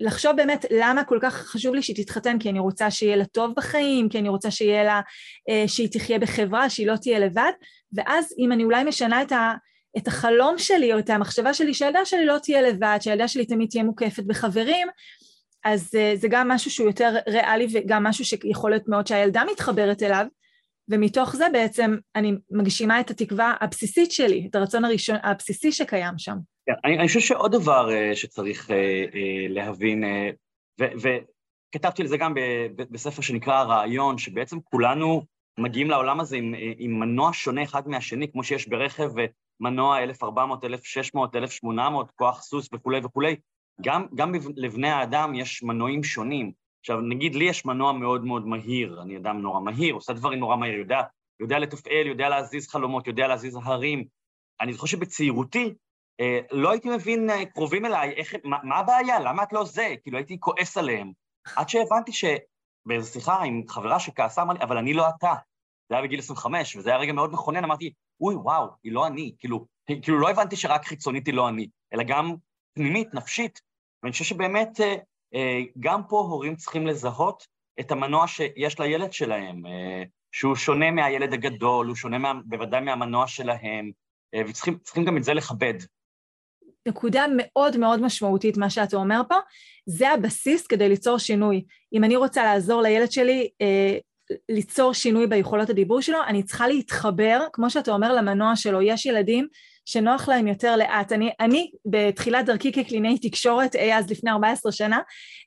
[0.01, 3.53] לחשוב באמת למה כל כך חשוב לי שהיא תתחתן, כי אני רוצה שיהיה לה טוב
[3.57, 5.01] בחיים, כי אני רוצה שיהיה לה,
[5.49, 7.53] אה, שהיא תחיה בחברה, שהיא לא תהיה לבד,
[7.93, 9.55] ואז אם אני אולי משנה את, ה,
[9.99, 13.69] את החלום שלי או את המחשבה שלי שהילדה שלי לא תהיה לבד, שהילדה שלי תמיד
[13.71, 14.89] תהיה מוקפת בחברים,
[15.65, 20.03] אז אה, זה גם משהו שהוא יותר ריאלי וגם משהו שיכול להיות מאוד שהילדה מתחברת
[20.03, 20.27] אליו,
[20.89, 26.37] ומתוך זה בעצם אני מגשימה את התקווה הבסיסית שלי, את הרצון הראשון, הבסיסי שקיים שם.
[26.67, 29.17] כן, אני, אני חושב שעוד דבר uh, שצריך uh, uh,
[29.49, 32.41] להבין, uh, וכתבתי על זה גם ב,
[32.77, 35.23] ב, בספר שנקרא הרעיון, שבעצם כולנו
[35.59, 39.11] מגיעים לעולם הזה עם, עם מנוע שונה אחד מהשני, כמו שיש ברכב
[39.61, 43.37] מנוע 1400, 1600, 1800, כוח סוס וכולי וכולי,
[43.83, 46.53] גם, גם לבני האדם יש מנועים שונים.
[46.87, 50.57] עכשיו, נגיד לי יש מנוע מאוד מאוד מהיר, אני אדם נורא מהיר, עושה דברים נורא
[50.57, 51.01] מהיר, יודע,
[51.41, 54.05] יודע לתפעל, יודע להזיז חלומות, יודע להזיז הרים.
[54.61, 55.75] אני זוכר שבצעירותי
[56.21, 59.95] אה, לא הייתי מבין אה, קרובים אליי, איך, מה, מה הבעיה, למה את לא זה?
[60.03, 61.13] כאילו הייתי כועס עליהם.
[61.57, 65.35] עד שהבנתי שבאיזו שיחה עם חברה שכעסה, אמר לי, אבל אני לא אתה.
[65.89, 69.35] זה היה בגיל 25, וזה היה רגע מאוד מכונן, אמרתי, אוי, וואו, היא לא אני.
[69.39, 69.67] כאילו,
[70.03, 72.35] כאילו לא הבנתי שרק חיצונית היא לא אני, אלא גם
[72.75, 73.61] פנימית, נפשית.
[74.03, 74.95] ואני חושב שבאמת אה,
[75.81, 77.47] גם פה הורים צריכים לזהות
[77.81, 83.27] את המנוע שיש לילד שלהם, אה, שהוא שונה מהילד הגדול, הוא שונה מה, בוודאי מהמנוע
[83.27, 83.91] שלהם,
[84.49, 85.75] וצריכים גם את זה לכבד.
[86.89, 89.35] נקודה מאוד מאוד משמעותית, מה שאתה אומר פה,
[89.87, 91.65] זה הבסיס כדי ליצור שינוי.
[91.93, 93.99] אם אני רוצה לעזור לילד שלי אה,
[94.49, 98.83] ליצור שינוי ביכולות הדיבור שלו, אני צריכה להתחבר, כמו שאתה אומר, למנוע שלו.
[98.83, 99.49] יש ילדים
[99.87, 101.13] שנוח להם יותר לאט.
[101.13, 105.01] אני, אני בתחילת דרכי כקלינאי תקשורת, אי אז לפני 14 שנה,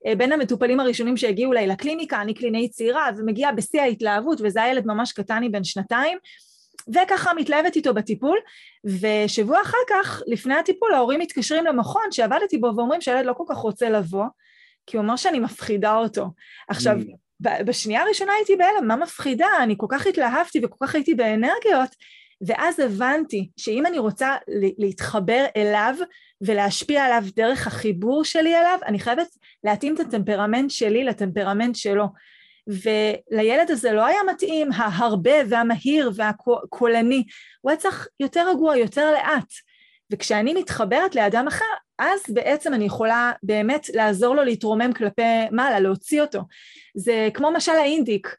[0.08, 4.86] אה, בין המטופלים הראשונים שהגיעו אליי לקליניקה, אני קלינאית צעירה, ומגיעה בשיא ההתלהבות, וזה הילד
[4.86, 6.18] ממש קטני בן שנתיים,
[6.94, 8.38] וככה מתלהבת איתו בטיפול,
[8.86, 13.58] ושבוע אחר כך, לפני הטיפול, ההורים מתקשרים למכון שעבדתי בו ואומרים שהילד לא כל כך
[13.58, 14.26] רוצה לבוא,
[14.86, 16.28] כי הוא אומר שאני מפחידה אותו.
[16.68, 17.30] עכשיו, mm.
[17.64, 19.48] בשנייה הראשונה הייתי בהלם, מה מפחידה?
[19.64, 21.96] אני כל כך התלהבתי וכל כך הייתי באנרגיות,
[22.48, 24.36] ואז הבנתי שאם אני רוצה
[24.78, 25.96] להתחבר אליו
[26.42, 29.28] ולהשפיע עליו דרך החיבור שלי אליו, אני חייבת
[29.64, 32.06] להתאים את הטמפרמנט שלי לטמפרמנט שלו.
[32.68, 37.24] ולילד הזה לא היה מתאים ההרבה והמהיר והקולני,
[37.62, 39.54] הוא היה צריך יותר רגוע, יותר לאט.
[40.12, 41.66] וכשאני מתחברת לאדם אחר,
[42.00, 45.22] אז בעצם אני יכולה באמת לעזור לו להתרומם כלפי
[45.52, 46.42] מעלה, להוציא אותו.
[46.96, 48.36] זה כמו משל האינדיק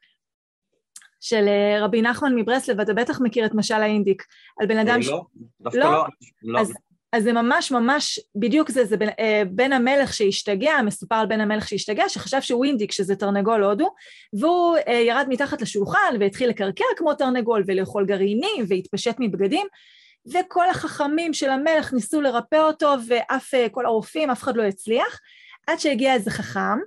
[1.21, 4.23] של אה, רבי נחמן מברסלב, אתה בטח מכיר את משל האינדיק,
[4.59, 4.99] על בן אדם...
[5.03, 5.21] אה, לא,
[5.61, 6.05] דווקא לא.
[6.43, 6.59] לא.
[6.59, 6.73] אז,
[7.13, 11.41] אז זה ממש ממש, בדיוק זה, זה בן, אה, בן המלך שהשתגע, מסופר על בן
[11.41, 13.93] המלך שהשתגע, שחשב שהוא אינדיק, שזה תרנגול הודו,
[14.33, 19.67] והוא ירד מתחת לשולחן והתחיל לקרקר כמו תרנגול ולאכול גרעינים והתפשט מבגדים,
[20.33, 25.19] וכל החכמים של המלך ניסו לרפא אותו, ואף כל הרופאים, אף אחד לא הצליח,
[25.67, 26.79] עד שהגיע איזה חכם,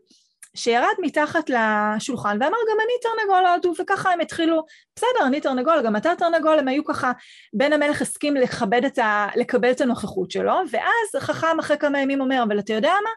[0.57, 4.65] שירד מתחת לשולחן ואמר גם אני תרנגול הודו וככה הם התחילו.
[4.97, 7.13] בסדר אני תרנגול גם אתה תרנגול הם היו ככה
[7.53, 9.27] בן המלך הסכים לכבד את ה...
[9.37, 13.11] לקבל את הנוכחות שלו ואז חכם אחרי כמה ימים אומר אבל אתה יודע מה?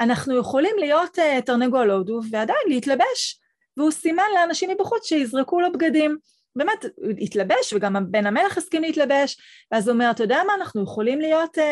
[0.00, 3.40] אנחנו יכולים להיות uh, תרנגול הודו ועדיין להתלבש.
[3.76, 6.16] והוא סימן לאנשים מבחוץ שיזרקו לו בגדים.
[6.56, 6.84] באמת
[7.20, 9.36] התלבש וגם בן המלך הסכים להתלבש.
[9.72, 10.54] ואז הוא אומר אתה יודע מה?
[10.54, 11.62] אנחנו יכולים להיות uh,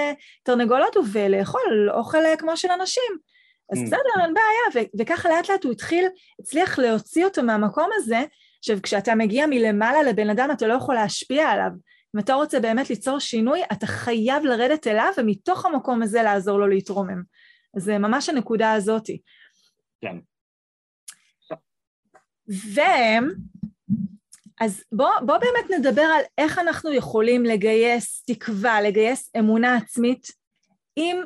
[0.42, 3.18] תרנגול הודו ולאכול אוכל uh, כמו של אנשים
[3.72, 3.82] אז mm.
[3.82, 6.06] בסדר, אין בעיה, וככה לאט לאט הוא התחיל,
[6.40, 8.24] הצליח להוציא אותו מהמקום הזה,
[8.58, 11.70] עכשיו כשאתה מגיע מלמעלה לבן אדם אתה לא יכול להשפיע עליו,
[12.16, 16.66] אם אתה רוצה באמת ליצור שינוי, אתה חייב לרדת אליו ומתוך המקום הזה לעזור לו
[16.66, 17.22] להתרומם.
[17.76, 19.20] אז זה ממש הנקודה הזאתי.
[20.00, 20.16] כן.
[22.74, 22.80] ו...
[24.60, 30.26] אז בוא, בוא באמת נדבר על איך אנחנו יכולים לגייס תקווה, לגייס אמונה עצמית,
[30.96, 31.22] אם,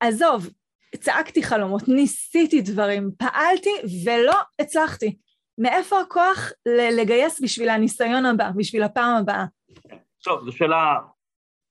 [0.00, 0.48] עזוב,
[0.96, 3.70] צעקתי חלומות, ניסיתי דברים, פעלתי
[4.04, 5.16] ולא הצלחתי.
[5.58, 6.52] מאיפה הכוח
[6.98, 9.44] לגייס בשביל הניסיון הבא, בשביל הפעם הבאה?
[10.24, 10.98] טוב, זו שאלה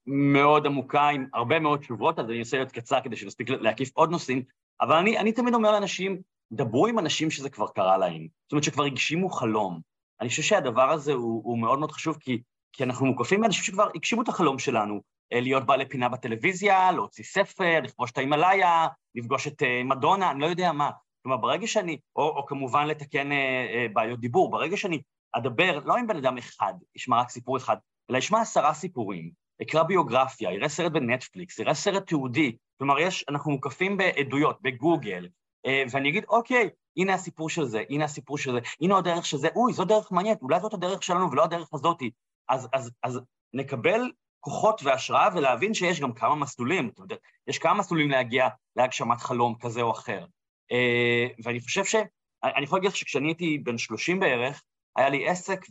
[0.08, 4.12] מאוד עמוקה עם הרבה מאוד תשובות, אז אני אנסה להיות קצר כדי שנספיק להקיף עוד
[4.12, 4.44] נושאים,
[4.82, 8.64] אבל אני, אני תמיד אומר לאנשים, דברו עם אנשים שזה כבר קרה להם, זאת אומרת
[8.64, 9.82] שכבר הגשימו חלום.
[10.22, 12.42] אני חושב שהדבר הזה הוא, הוא מאוד מאוד חשוב, כי,
[12.74, 15.02] כי אנחנו מוקפים באנשים שכבר הגשימו את החלום שלנו,
[15.32, 20.46] להיות בעלי פינה בטלוויזיה, להוציא ספר, לכבוש את ההימאליה, לפגוש את אה, מדונה, אני לא
[20.46, 20.90] יודע מה.
[21.24, 23.38] כלומר, ברגע שאני, או, או כמובן לתקן אה,
[23.74, 25.02] אה, בעיות דיבור, ברגע שאני
[25.34, 27.76] אדבר לא עם בן אדם אחד, אשמע רק סיפור אחד,
[28.10, 33.52] אלא אשמע עשרה סיפורים, אקרא ביוגרפיה, יראה סרט בנטפליקס, יראה סרט תיעודי, כלומר, יש, אנחנו
[33.52, 35.28] מוקפים בעדויות, בגוגל,
[35.66, 39.38] אה, ואני אגיד, אוקיי, הנה הסיפור של זה, הנה הסיפור של זה, הנה הדרך של
[39.38, 42.12] זה, אוי, זו דרך מעניינת, אולי זאת הדרך שלנו ולא הדרך הזאתי.
[42.50, 43.20] אז, אז, אז
[43.54, 47.16] נקבל כוחות והשראה ולהבין שיש גם כמה מסלולים, אתה יודע,
[47.48, 50.26] יש כמה מסלולים להגיע להגשמת חלום כזה או אחר.
[50.72, 51.96] אה, ואני חושב ש...
[52.44, 54.64] אני יכול להגיד לך שכשאני הייתי בן 30 בערך,
[54.96, 55.66] היה לי עסק,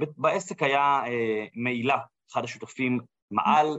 [0.00, 1.98] ובעסק היה אה, מעילה,
[2.32, 3.78] אחד השותפים מעל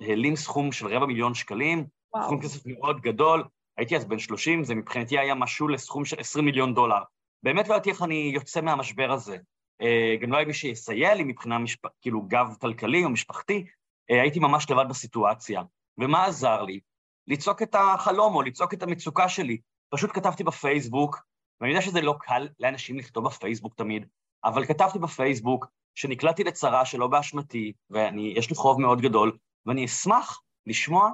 [0.00, 2.24] והעלים סכום של רבע מיליון שקלים, וואו.
[2.24, 3.44] סכום כסף מאוד גדול,
[3.76, 7.02] הייתי אז בן 30, זה מבחינתי היה משהו לסכום של 20 מיליון דולר.
[7.42, 9.36] באמת לא ידעתי איך אני יוצא מהמשבר הזה.
[9.82, 11.86] אה, גם לא היה מי שיסייע לי מבחינה, משפ...
[12.00, 13.66] כאילו, גב כלכלי או משפחתי,
[14.10, 15.62] אה, הייתי ממש לבד בסיטואציה.
[15.98, 16.80] ומה עזר לי?
[17.26, 19.58] לצעוק את החלום או לצעוק את המצוקה שלי.
[19.90, 21.22] פשוט כתבתי בפייסבוק,
[21.60, 24.06] ואני יודע שזה לא קל לאנשים לכתוב בפייסבוק תמיד,
[24.44, 31.10] אבל כתבתי בפייסבוק שנקלעתי לצרה שלא באשמתי, ויש לי חוב מאוד גדול, ואני אשמח לשמוע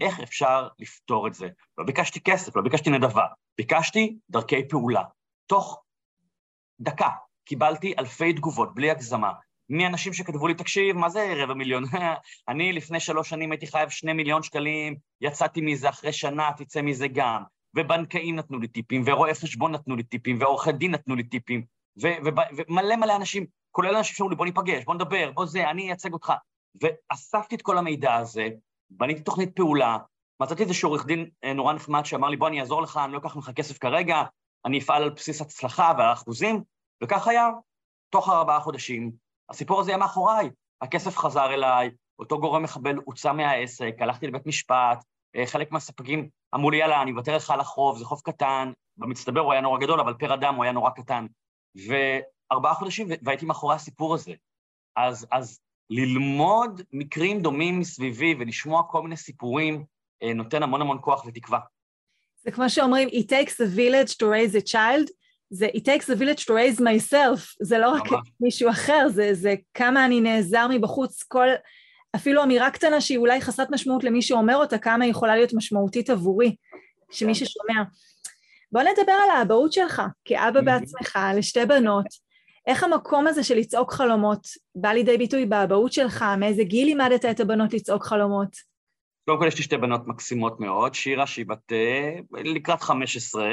[0.00, 1.48] איך אפשר לפתור את זה.
[1.78, 3.26] לא ביקשתי כסף, לא ביקשתי נדבה,
[3.58, 5.02] ביקשתי דרכי פעולה.
[5.46, 5.82] תוך
[6.80, 7.08] דקה,
[7.44, 9.32] קיבלתי אלפי תגובות, בלי הגזמה,
[9.70, 11.84] מאנשים שכתבו לי, תקשיב, מה זה רבע מיליון?
[12.48, 17.08] אני לפני שלוש שנים הייתי חייב שני מיליון שקלים, יצאתי מזה אחרי שנה, תצא מזה
[17.08, 17.42] גם.
[17.76, 21.64] ובנקאים נתנו לי טיפים, ורואי חשבון נתנו לי טיפים, ועורכי דין נתנו לי טיפים,
[21.96, 26.12] ומלא מלא אנשים, כולל אנשים שאומרים לי, בוא ניפגש, בוא נדבר, בוא זה, אני אייצג
[26.12, 26.32] אותך.
[26.80, 28.48] ואספתי את כל המידע הזה,
[28.90, 29.98] בניתי תוכנית פעולה,
[30.40, 33.18] מצאתי איזשהו עורך דין אה, נורא נחמד שאמר לי, בוא, אני אעזור לך, אני לא
[33.18, 34.22] אקח ממך כסף כרגע,
[34.64, 36.62] אני אפעל על בסיס הצלחה ועל אחוזים,
[37.02, 37.50] וכך היה.
[38.10, 39.12] תוך ארבעה חודשים,
[39.50, 40.50] הסיפור הזה היה מאחוריי.
[40.80, 45.04] הכסף חזר אליי, אותו גורם מחבל הוצא מהעסק, הלכתי לבית משפט,
[45.36, 49.40] אה, חלק מהספקים אמרו לי, יאללה, אני אוותר לך על החוב, זה חוב קטן, במצטבר
[49.40, 51.26] הוא היה נורא גדול, אבל פר אדם הוא היה נורא קטן.
[51.86, 54.32] וארבעה חודשים, והייתי מאחורי הסיפור הזה.
[54.96, 55.60] אז, אז
[55.90, 59.84] ללמוד מקרים דומים מסביבי ולשמוע כל מיני סיפורים,
[60.22, 61.60] אה, נותן המון המון כוח ותקווה.
[62.42, 65.10] זה כמו שאומרים, it takes a village to raise a child,
[65.50, 68.02] זה it takes a village to raise myself, זה לא רק
[68.40, 71.48] מישהו אחר, זה, זה כמה אני נעזר מבחוץ, כל,
[72.16, 76.10] אפילו אמירה קטנה שהיא אולי חסרת משמעות למי שאומר אותה, כמה היא יכולה להיות משמעותית
[76.10, 76.56] עבורי,
[77.10, 77.34] שמי כן.
[77.34, 77.82] ששומע.
[78.72, 82.06] בוא נדבר על האבהות שלך, כאבא בעצמך, לשתי בנות.
[82.66, 86.24] איך המקום הזה של לצעוק חלומות בא לידי ביטוי באבהות שלך?
[86.38, 88.56] מאיזה גיל לימדת את הבנות לצעוק חלומות?
[89.28, 91.72] קודם כל יש לי שתי בנות מקסימות מאוד, שירה שהיא בת
[92.32, 93.48] לקראת 15,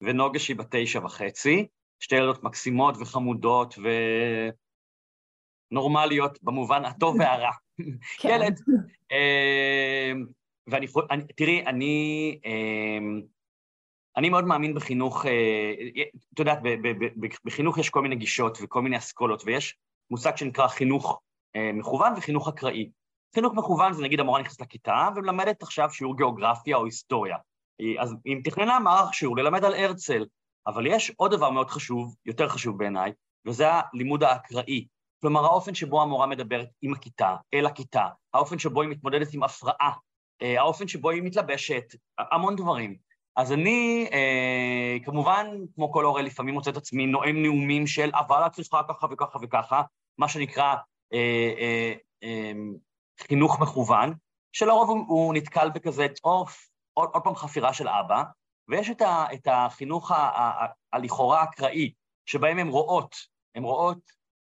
[0.00, 1.66] ונוגה שהיא בת תשע וחצי.
[2.00, 3.74] שתי ילדות מקסימות וחמודות
[5.72, 7.50] ונורמליות במובן הטוב והרע.
[8.18, 8.28] כן.
[8.28, 8.60] ילד.
[9.12, 10.12] אה,
[10.66, 12.98] ואני, אני, תראי, אני, אה,
[14.16, 15.72] אני מאוד מאמין בחינוך, אה,
[16.34, 16.58] את יודעת,
[17.44, 19.76] בחינוך יש כל מיני גישות וכל מיני אסכולות, ויש
[20.10, 21.20] מושג שנקרא חינוך
[21.74, 22.90] מכוון וחינוך אקראי.
[23.34, 27.36] חינוך מכוון זה נגיד המורה נכנסת לכיתה ומלמדת עכשיו שיעור גיאוגרפיה או היסטוריה.
[28.00, 30.24] אז אם תכננה מערך שיעור ללמד על הרצל,
[30.66, 33.12] אבל יש עוד דבר מאוד חשוב, יותר חשוב בעיניי,
[33.46, 34.86] וזה הלימוד האקראי.
[35.20, 39.92] כלומר, האופן שבו המורה מדברת עם הכיתה, אל הכיתה, האופן שבו היא מתמודדת עם הפרעה,
[40.42, 41.84] אה, האופן שבו היא מתלבשת,
[42.18, 42.96] המון דברים.
[43.36, 48.46] אז אני, אה, כמובן, כמו כל הורה, לפעמים מוצא את עצמי נואם נאומים של אבל
[48.46, 49.82] את צריכה ככה וככה וככה,
[50.18, 50.74] מה שנקרא
[51.12, 52.52] אה, אה, אה,
[53.20, 54.14] חינוך מכוון,
[54.52, 56.68] שלרוב הוא, הוא נתקל בכזה, אוף,
[57.00, 58.22] עוד, פעם חפירה של אבא,
[58.68, 60.12] ויש את, ה, את החינוך
[60.92, 61.92] הלכאורה אקראי,
[62.26, 63.16] שבהם הן רואות,
[63.54, 63.98] הן רואות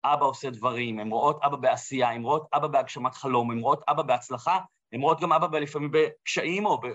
[0.06, 4.04] אבא עושה דברים, הן רואות אבא בעשייה, הן רואות אבא בהגשמת חלום, הן רואות אבא
[4.04, 4.60] בהצלחה,
[4.94, 6.86] הן רואות גם אבא לפעמים בקשיים או ב...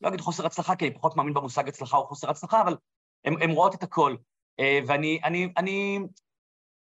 [0.00, 2.76] לא אגיד חוסר הצלחה, כי אני פחות מאמין במושג הצלחה או חוסר הצלחה, אבל
[3.24, 4.16] הן רואות את הכל.
[4.60, 5.98] אה, ואני אני, אני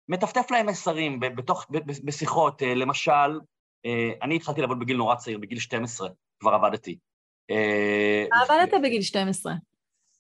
[0.10, 1.66] מטפטף להם מסרים בתוך,
[2.04, 3.40] בשיחות, אה, למשל,
[3.86, 6.98] אה, אני התחלתי לעבוד בגיל נורא צעיר, בגיל 12 כבר עבדתי.
[8.32, 9.54] עבדת בגיל 12?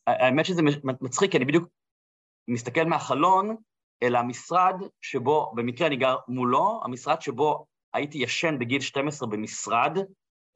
[0.07, 1.69] האמת שזה מצחיק, כי אני בדיוק
[2.47, 3.55] מסתכל מהחלון
[4.03, 9.97] אל המשרד שבו, במקרה אני גר מולו, המשרד שבו הייתי ישן בגיל 12 במשרד,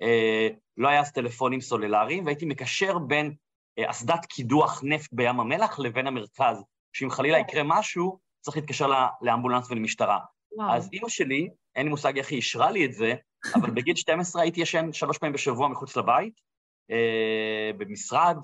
[0.02, 3.36] אה, לא היה אז טלפונים סוללריים, והייתי מקשר בין
[3.80, 8.88] אה, אסדת קידוח נפט בים המלח לבין המרכז, שאם חלילה יקרה משהו, צריך להתקשר
[9.22, 10.20] לאמבולנס ולמשטרה.
[10.52, 10.72] וואו.
[10.72, 13.14] אז אימא שלי, אין לי מושג איך היא אישרה לי את זה,
[13.56, 16.42] אבל בגיל 12 הייתי ישן שלוש פעמים בשבוע מחוץ לבית, אה,
[17.78, 18.38] במשרד,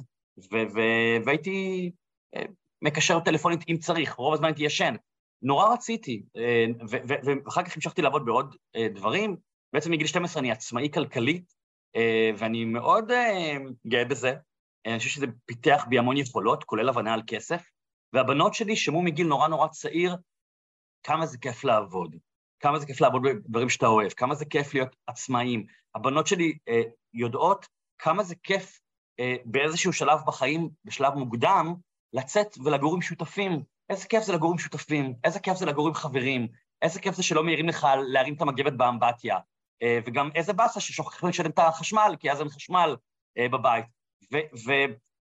[1.25, 1.91] והייתי
[2.35, 2.43] אה,
[2.81, 4.95] מקשר טלפונית אם צריך, רוב הזמן הייתי ישן.
[5.43, 6.65] נורא רציתי, אה,
[7.45, 9.37] ואחר כך המשכתי לעבוד בעוד אה, דברים.
[9.73, 11.53] בעצם מגיל 12 אני עצמאי כלכלית,
[11.95, 13.11] אה, ואני מאוד
[13.87, 14.33] גאה בזה.
[14.85, 17.69] אני חושב שזה פיתח בי המון יכולות, כולל הבנה על כסף.
[18.13, 20.15] והבנות שלי שמעו מגיל נורא נורא צעיר
[21.03, 22.15] כמה זה כיף לעבוד,
[22.59, 25.65] כמה זה כיף לעבוד בדברים שאתה אוהב, כמה זה כיף להיות עצמאיים.
[25.95, 26.57] הבנות שלי
[27.13, 27.67] יודעות
[27.99, 28.79] כמה זה כיף
[29.45, 31.75] באיזשהו שלב בחיים, בשלב מוקדם,
[32.13, 33.63] לצאת ולגור עם שותפים.
[33.89, 36.47] איזה כיף זה לגור עם שותפים, איזה כיף זה לגור עם חברים,
[36.81, 39.37] איזה כיף זה שלא מעירים לך להרים את המגבת באמבטיה,
[39.83, 42.95] אה, וגם איזה באסה ששוכחים לשלם את החשמל, כי אז אין חשמל
[43.37, 43.85] אה, בבית.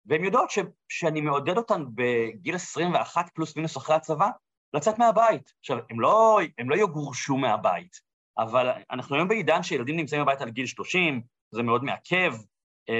[0.05, 4.29] והן יודעות ש, שאני מעודד אותן בגיל 21 פלוס מינוס אחרי הצבא,
[4.73, 5.53] לצאת מהבית.
[5.59, 7.99] עכשיו, הם לא, הם לא יגורשו מהבית,
[8.37, 12.39] אבל אנחנו היום בעידן שילדים נמצאים בבית על גיל 30, זה מאוד מעכב אה,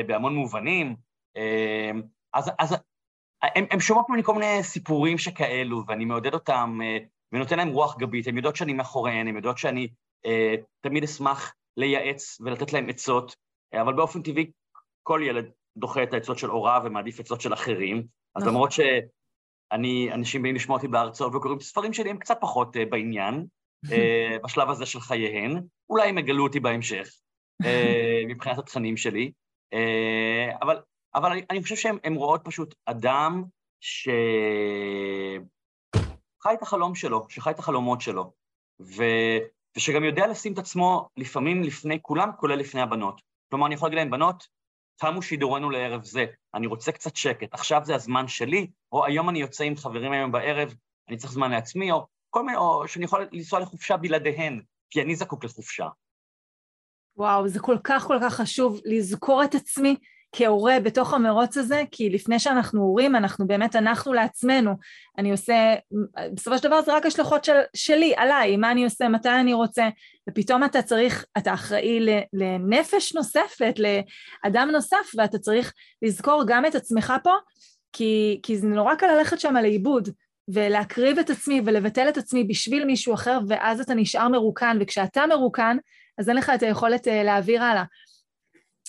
[0.07, 0.95] בהמון מובנים,
[2.33, 2.75] אז, אז
[3.41, 6.97] הם, הם שומעות ממני כל מיני סיפורים שכאלו, ואני מעודד אותם אה,
[7.31, 9.87] ונותן להם רוח גבית, הן יודעות שאני מאחוריהן, הן יודעות שאני
[10.25, 13.35] אה, תמיד אשמח לייעץ ולתת להם עצות,
[13.73, 14.51] אה, אבל באופן טבעי
[15.03, 17.97] כל ילד דוחה את העצות של הוריו ומעדיף עצות של אחרים,
[18.35, 18.53] אז נכון.
[18.53, 22.85] למרות שאני, אנשים באים לשמוע אותי בהרצאות וקוראים את הספרים שלי, הם קצת פחות אה,
[22.85, 23.45] בעניין,
[23.91, 27.09] אה, בשלב הזה של חייהן, אולי הם יגלו אותי בהמשך,
[27.65, 29.31] אה, מבחינת התכנים שלי, אה,
[30.61, 30.81] אבל
[31.15, 33.43] אבל אני, אני חושב שהן רואות פשוט אדם
[33.79, 34.09] שחי
[36.53, 38.33] את החלום שלו, שחי את החלומות שלו,
[38.81, 39.03] ו...
[39.77, 43.21] ושגם יודע לשים את עצמו לפעמים לפני כולם, כולל לפני הבנות.
[43.49, 44.47] כלומר, אני יכול להגיד להם, בנות,
[44.95, 49.39] תמו שידורנו לערב זה, אני רוצה קצת שקט, עכשיו זה הזמן שלי, או היום אני
[49.39, 50.73] יוצא עם חברים היום בערב,
[51.09, 55.15] אני צריך זמן לעצמי, או כל מיני, או שאני יכול לנסוע לחופשה בלעדיהן, כי אני
[55.15, 55.87] זקוק לחופשה.
[57.19, 59.95] וואו, זה כל כך כל כך חשוב לזכור את עצמי
[60.31, 64.71] כהורה בתוך המרוץ הזה, כי לפני שאנחנו הורים, אנחנו באמת, אנחנו לעצמנו.
[65.17, 65.75] אני עושה,
[66.33, 69.89] בסופו של דבר זה רק השלכות של, שלי, עליי, מה אני עושה, מתי אני רוצה,
[70.29, 71.99] ופתאום אתה צריך, אתה אחראי
[72.33, 77.33] לנפש נוספת, לאדם נוסף, ואתה צריך לזכור גם את עצמך פה,
[77.93, 80.09] כי, כי זה נורא קל ללכת שם לאיבוד.
[80.53, 85.77] ולהקריב את עצמי ולבטל את עצמי בשביל מישהו אחר, ואז אתה נשאר מרוקן, וכשאתה מרוקן,
[86.19, 87.83] אז אין לך את היכולת אה, להעביר הלאה.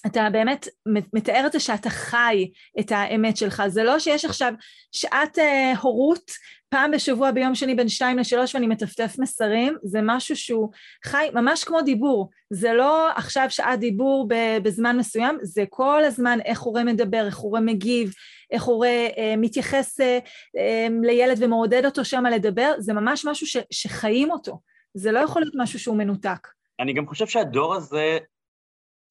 [0.07, 0.69] אתה באמת
[1.12, 4.53] מתאר את זה שאתה חי את האמת שלך, זה לא שיש עכשיו
[4.93, 6.31] שעת uh, הורות
[6.69, 10.71] פעם בשבוע ביום שני בין שתיים לשלוש ואני מטפטף מסרים, זה משהו שהוא
[11.05, 14.29] חי ממש כמו דיבור, זה לא עכשיו שעת דיבור
[14.62, 18.12] בזמן מסוים, זה כל הזמן איך הורה מדבר, איך הורה מגיב,
[18.51, 23.57] איך הורה uh, מתייחס uh, uh, לילד ומעודד אותו שם לדבר, זה ממש משהו ש,
[23.71, 24.61] שחיים אותו,
[24.95, 26.60] זה לא יכול להיות משהו שהוא מנותק.
[26.81, 28.19] אני גם חושב שהדור הזה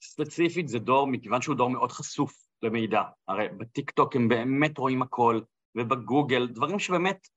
[0.03, 3.01] ספציפית זה דור, מכיוון שהוא דור מאוד חשוף למידע.
[3.27, 5.41] הרי בטיקטוק הם באמת רואים הכל,
[5.75, 7.27] ובגוגל, דברים שבאמת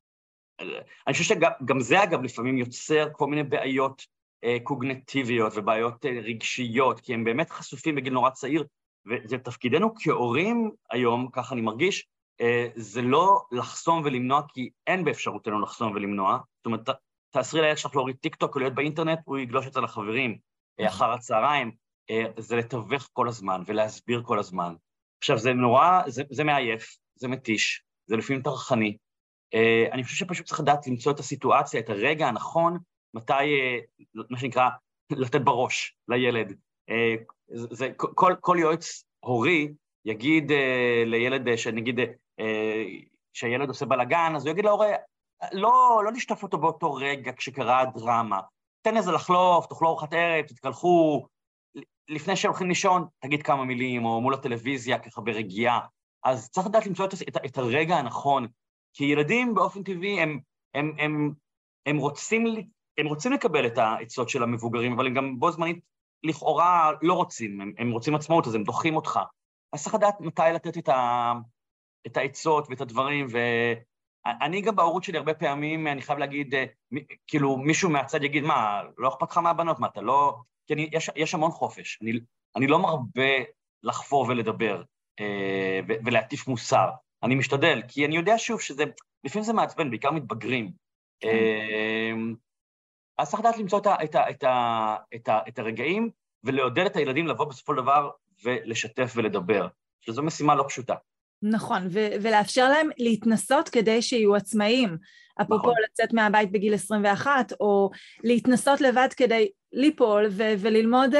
[1.07, 4.03] אני חושב שגם זה אגב לפעמים יוצר כל מיני בעיות
[4.45, 8.64] אה, קוגניטיביות ובעיות אה, רגשיות, כי הם באמת חשופים בגיל נורא צעיר,
[9.07, 12.07] וזה תפקידנו כהורים היום, ככה אני מרגיש,
[12.40, 16.38] אה, זה לא לחסום ולמנוע, כי אין באפשרותנו לחסום ולמנוע.
[16.57, 16.88] זאת אומרת,
[17.33, 20.38] תאסרי לילד שלך להוריד טיק טוק או להיות באינטרנט, הוא יגלוש אצל החברים
[20.81, 21.71] אחר הצהריים.
[22.38, 24.75] זה לתווך כל הזמן ולהסביר כל הזמן.
[25.18, 28.97] עכשיו, זה נורא, זה, זה מעייף, זה מתיש, זה לפעמים טרחני.
[29.92, 32.79] אני חושב שפשוט צריך לדעת למצוא את הסיטואציה, את הרגע הנכון,
[33.14, 33.79] מתי, אה,
[34.31, 34.68] מה שנקרא,
[35.11, 36.55] לתת בראש לילד.
[36.90, 37.14] אה,
[37.49, 39.73] זה, כל, כל יועץ הורי
[40.05, 42.01] יגיד אה, לילד, שנגיד,
[43.33, 44.88] שהילד עושה בלאגן, אז הוא יגיד להורה,
[45.52, 48.40] לא, לא נשטוף אותו באותו רגע כשקרה הדרמה.
[48.83, 51.26] תן לזה לחלוף, תאכלו ארוחת ערב, תתקלחו.
[52.09, 55.81] לפני שהולכים לישון, תגיד כמה מילים, או מול הטלוויזיה, ככה ברגיעה.
[56.24, 58.46] אז צריך לדעת למצוא את, את, את הרגע הנכון,
[58.94, 60.38] כי ילדים באופן טבעי הם,
[60.74, 61.33] הם, הם,
[61.87, 62.44] הם רוצים
[62.98, 65.85] הם רוצים לקבל את העצות של המבוגרים, אבל הם גם בו זמנית
[66.22, 69.20] לכאורה לא רוצים, הם, הם רוצים עצמאות, אז הם דוחים אותך.
[69.72, 71.33] אז צריך לדעת מתי לתת את, ה,
[72.07, 73.26] את העצות ואת הדברים,
[74.27, 76.65] ואני גם בהורות שלי הרבה פעמים, אני חייב להגיד, אה,
[77.27, 80.37] כאילו מישהו מהצד יגיד, מה, לא אכפת לך מהבנות, מה, אתה לא...
[80.67, 82.13] כי אני, יש, יש המון חופש, אני,
[82.57, 83.33] אני לא מרבה
[83.83, 84.83] לחפור ולדבר
[85.21, 86.91] אה, ולהטיף מוסר,
[87.23, 88.85] אני משתדל, כי אני יודע שוב שזה,
[89.25, 90.73] לפעמים זה מעצבן, בעיקר מתבגרים.
[91.21, 91.29] כן.
[91.29, 92.13] אה,
[93.19, 96.11] אז צריך לדעת למצוא את, ה, את, ה, את, ה, את, ה, את הרגעים
[96.45, 98.11] ולעודד את הילדים לבוא בסופו של דבר
[98.45, 99.69] ולשתף ולדבר,
[100.01, 100.95] שזו משימה לא פשוטה.
[101.42, 104.96] נכון, ו- ולאפשר להם להתנסות כדי שיהיו עצמאיים.
[105.42, 105.74] אפרופו נכון.
[105.85, 107.90] לצאת מהבית בגיל 21, או
[108.24, 111.18] להתנסות לבד כדי ליפול ו- וללמוד uh,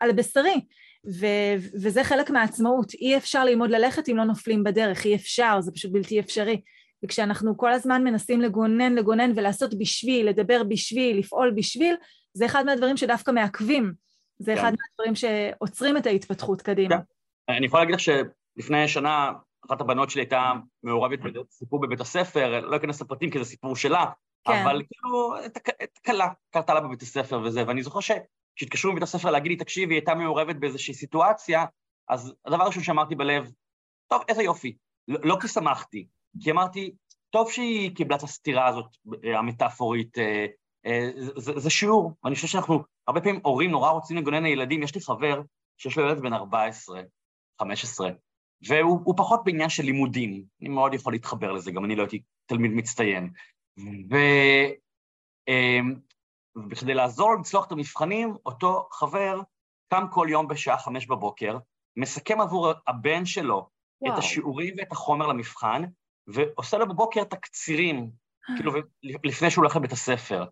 [0.00, 0.60] על בשרי.
[1.06, 2.94] ו- וזה חלק מהעצמאות.
[2.94, 6.60] אי אפשר ללמוד ללכת אם לא נופלים בדרך, אי אפשר, זה פשוט בלתי אפשרי.
[7.04, 11.94] וכשאנחנו כל הזמן מנסים לגונן, לגונן ולעשות בשביל, לדבר בשביל, לפעול בשביל,
[12.32, 13.92] זה אחד מהדברים שדווקא מעכבים.
[14.38, 14.58] זה כן.
[14.58, 16.96] אחד מהדברים שעוצרים את ההתפתחות קדימה.
[16.96, 17.54] כן.
[17.56, 18.00] אני יכול להגיד לך
[18.58, 19.32] שלפני שנה,
[19.66, 24.04] אחת הבנות שלי הייתה מעורבת בסיפור בבית הספר, לא אכנס לפרטים כי זה סיפור שלה,
[24.44, 24.52] כן.
[24.62, 25.34] אבל כאילו,
[25.94, 29.98] תקלה קרתה לה בבית הספר וזה, ואני זוכר שכשהתקשרו מבית הספר להגיד לי, תקשיבי, היא
[29.98, 31.64] הייתה מעורבת באיזושהי סיטואציה,
[32.08, 33.50] אז הדבר הראשון שאמרתי בלב,
[34.08, 34.76] טוב, איזה יופי.
[35.08, 36.06] לא, לא כי שמחתי,
[36.40, 36.92] כי אמרתי,
[37.30, 38.86] טוב שהיא קיבלה את הסתירה הזאת,
[39.24, 40.46] אה, המטאפורית, אה,
[40.86, 42.12] אה, זה, זה שיעור.
[42.24, 44.82] ואני חושב שאנחנו, הרבה פעמים הורים נורא רוצים לגונן לילדים.
[44.82, 45.42] יש לי חבר
[45.76, 47.00] שיש לו ילד בן 14,
[47.60, 48.10] 15,
[48.66, 50.44] והוא פחות בעניין של לימודים.
[50.60, 53.30] אני מאוד יכול להתחבר לזה, גם אני לא הייתי תלמיד מצטיין.
[56.56, 59.40] ובכדי לעזור לצלוח את המבחנים, אותו חבר
[59.88, 61.58] קם כל יום בשעה חמש בבוקר,
[61.96, 63.68] מסכם עבור הבן שלו
[64.00, 64.14] וואו.
[64.14, 65.82] את השיעורים ואת החומר למבחן,
[66.26, 68.10] ועושה לו בבוקר תקצירים,
[68.56, 68.72] כאילו,
[69.24, 70.44] לפני שהוא הולך לבית הספר.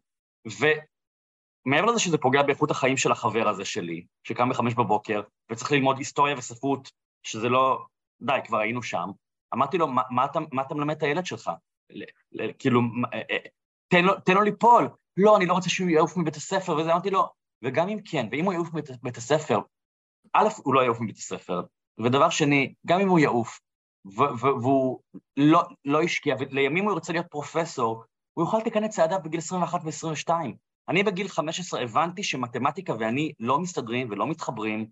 [1.66, 5.99] ומעבר לזה שזה פוגע באיכות החיים של החבר הזה שלי, שקם בחמש בבוקר, וצריך ללמוד
[5.99, 6.90] היסטוריה וספרות,
[7.23, 7.87] שזה לא...
[8.20, 9.09] די, כבר היינו שם.
[9.55, 11.50] אמרתי לו, מה, מה, אתה, מה אתה מלמד את הילד שלך?
[11.90, 12.02] ל,
[12.33, 12.81] ל, כאילו,
[13.14, 13.37] אה, אה,
[13.88, 14.88] תן לו, תן לו ליפול.
[15.16, 17.29] לא, אני לא רוצה שהוא יעוף מבית הספר, וזה אמרתי לו,
[17.64, 18.68] וגם אם כן, ואם הוא יעוף
[19.02, 19.61] מבית הספר,
[20.33, 21.62] א', הוא לא יעוף מבית הספר,
[21.98, 23.61] ודבר שני, גם אם הוא יעוף,
[24.40, 25.00] והוא
[25.37, 29.81] לא, לא השקיע, ולימים הוא ירצה להיות פרופסור, הוא יוכל לתקן את צעדיו בגיל 21
[29.85, 30.31] ו-22.
[30.88, 34.87] אני בגיל 15 הבנתי שמתמטיקה ואני לא מסתדרים ולא מתחברים,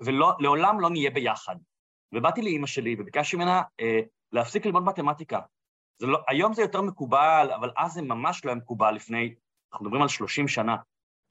[0.00, 1.56] ולעולם לא נהיה ביחד.
[2.14, 4.00] ובאתי לאימא שלי וביקשתי ממנה אה,
[4.32, 5.40] להפסיק ללמוד מתמטיקה.
[5.98, 9.34] זה לא, היום זה יותר מקובל, אבל אז זה ממש לא היה מקובל לפני,
[9.72, 10.76] אנחנו מדברים על 30 שנה.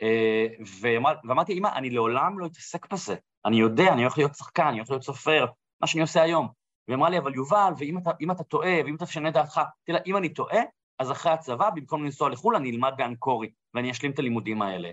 [0.02, 0.48] אה,
[1.24, 3.16] ואמרתי, אמא, אני לעולם לא אתעסק בזה.
[3.46, 5.46] אני יודע, אני הולך להיות שחקן, אני הולך להיות סופר,
[5.82, 6.48] מה שאני עושה היום.
[6.88, 10.18] והיא אמרה לי, אבל יובל, ואם אתה, אתה טועה, ואם אתה תשנה דעתך, תראה, אם
[10.18, 10.60] אני טועה,
[11.00, 14.90] אז אחרי הצבא, במקום לנסוע לחו"ל, אני אלמד באנקורי, ואני אשלים את הלימודים האלה.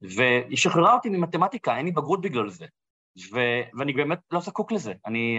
[0.00, 2.66] והיא שחררה אותי ממתמטיקה, אין לי בגרות בגלל זה.
[3.32, 3.38] ו,
[3.78, 4.92] ואני באמת לא זקוק לזה.
[5.06, 5.38] אני,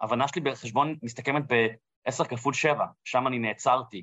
[0.00, 4.02] ההבנה שלי בחשבון מסתכמת ב-10 כפול 7, שם אני נעצרתי.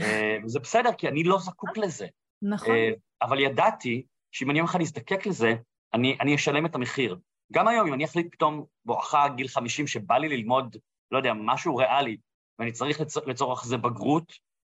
[0.00, 2.06] אה, וזה בסדר, כי אני לא זקוק לזה.
[2.42, 2.74] נכון.
[2.74, 2.90] אה,
[3.22, 5.54] אבל ידעתי שאם אני יום אחד אזדקק לזה,
[5.94, 7.18] אני, אני אשלם את המחיר.
[7.52, 10.76] גם היום, אם אני אחליט פתאום בואכה גיל 50 שבא לי ללמוד,
[11.10, 12.16] לא יודע, משהו ריאלי,
[12.58, 13.16] ואני צריך לצ...
[13.16, 14.32] לצורך זה בגרות,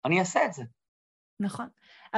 [0.04, 0.62] אני אעשה את זה.
[1.40, 1.68] נכון.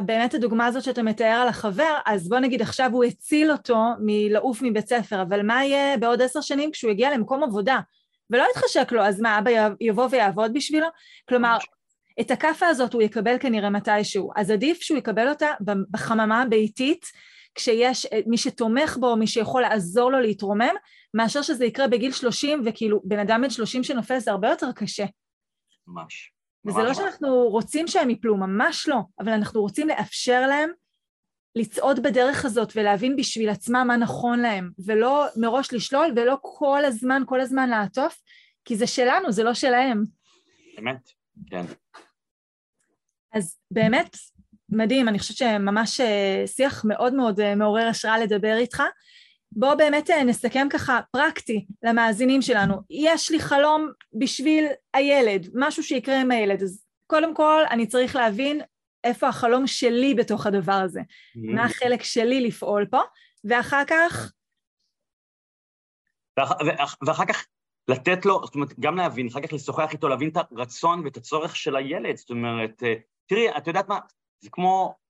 [0.01, 4.63] באמת הדוגמה הזאת שאתה מתאר על החבר, אז בוא נגיד עכשיו הוא הציל אותו מלעוף
[4.63, 7.81] מבית ספר, אבל מה יהיה בעוד עשר שנים כשהוא יגיע למקום עבודה
[8.31, 10.87] ולא יתחשק לו, אז מה, אבא יבוא ויעבוד בשבילו?
[11.29, 11.57] כלומר,
[12.21, 15.49] את הכאפה הזאת הוא יקבל כנראה מתישהו, אז עדיף שהוא יקבל אותה
[15.91, 17.07] בחממה הביתית,
[17.55, 20.75] כשיש אה, מי שתומך בו, מי שיכול לעזור לו להתרומם,
[21.15, 25.05] מאשר שזה יקרה בגיל 30, וכאילו בן אדם בן 30 שנופל זה הרבה יותר קשה.
[25.87, 26.34] ממש.
[26.67, 30.71] וזה לא שאנחנו רוצים שהם ייפלו, ממש לא, אבל אנחנו רוצים לאפשר להם
[31.57, 37.23] לצעוד בדרך הזאת ולהבין בשביל עצמם מה נכון להם, ולא מראש לשלול ולא כל הזמן,
[37.27, 38.23] כל הזמן לעטוף,
[38.65, 40.05] כי זה שלנו, זה לא שלהם.
[40.79, 41.11] אמת,
[41.51, 41.65] כן.
[43.33, 44.17] אז באמת,
[44.69, 48.83] מדהים, אני חושבת שממש אה, שיח מאוד מאוד אה, מעורר השראה לדבר איתך.
[49.57, 52.75] בואו באמת אה, נסכם ככה פרקטי למאזינים שלנו.
[52.91, 58.61] יש לי חלום בשביל הילד, משהו שיקרה עם הילד, אז קודם כל אני צריך להבין
[59.05, 61.55] איפה החלום שלי בתוך הדבר הזה, mm-hmm.
[61.55, 63.01] מה החלק שלי לפעול פה,
[63.45, 64.33] ואחר כך...
[66.39, 67.47] ואח, ואחר כך
[67.89, 71.57] לתת לו, זאת אומרת, גם להבין, אחר כך לשוחח איתו, להבין את הרצון ואת הצורך
[71.57, 72.83] של הילד, זאת אומרת,
[73.27, 73.99] תראי, את יודעת מה,
[74.41, 75.04] זה כמו, אה,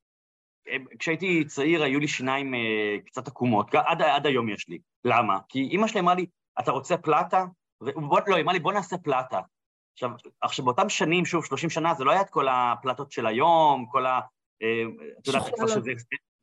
[0.99, 4.79] כשהייתי צעיר היו לי שיניים אה, קצת עקומות, עד, עד היום יש לי.
[5.05, 5.39] למה?
[5.49, 6.27] כי אימא שלי אמרה לי,
[6.61, 7.45] אתה רוצה פלטה?
[7.81, 9.41] ובוא, לא, היא אמרה לי, בוא נעשה פלטה.
[9.93, 10.11] עכשיו,
[10.41, 14.07] עכשיו, באותם שנים, שוב, 30 שנה, זה לא היה את כל הפלטות של היום, כל
[14.07, 14.21] ה...
[14.63, 14.83] אה,
[15.21, 15.93] את יודעת, כבר שזה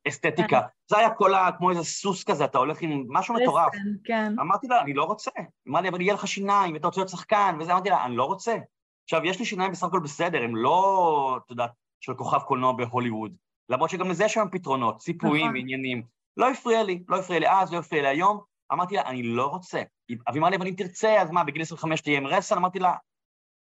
[0.08, 0.60] אסתטיקה.
[0.60, 0.66] כן.
[0.90, 1.50] זה היה כל ה...
[1.58, 3.72] כמו איזה סוס כזה, אתה הולך עם משהו מטורף.
[4.04, 4.32] כן.
[4.40, 5.30] אמרתי לה, אני לא רוצה.
[5.68, 8.24] אמרתי לי, אבל יהיה לך שיניים, ואתה רוצה להיות שחקן, וזה, אמרתי לה, אני לא
[8.24, 8.56] רוצה.
[9.04, 11.70] עכשיו, יש לי שיניים בסך הכל בסדר, הם לא, את יודעת,
[12.00, 13.32] של כוכב קולנוע בהוליווד.
[13.68, 15.56] למרות שגם לזה יש היום פתרונות, ציפויים, נכון.
[15.56, 16.02] עניינים.
[16.36, 18.40] לא הפריע לי, לא הפריע לי אז, לא הפריע לי היום.
[18.72, 19.82] אמרתי לה, אני לא רוצה.
[20.28, 22.56] אבי אמר לי, אבל אם תרצה, אז מה, בגיל 25 תהיה עם רסן?
[22.56, 22.94] אמרתי לה,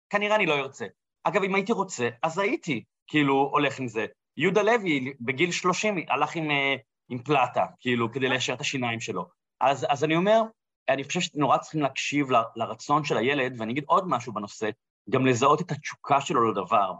[0.10, 0.86] כנראה אני לא ארצה.
[1.24, 4.06] אגב, אם הייתי רוצה, אז הייתי, כאילו, הולך עם זה.
[4.38, 6.76] יהודה לוי, בגיל 30, הלך עם, אה,
[7.10, 9.26] עם פלטה, כאילו, כדי ליישר את השיניים שלו.
[9.62, 10.42] אז, אז אני אומר,
[10.90, 14.70] אני חושב שנורא צריכים להקשיב ל, לרצון של הילד, ואני אגיד עוד משהו בנושא,
[15.10, 16.94] גם לזהות את התשוקה שלו לדבר.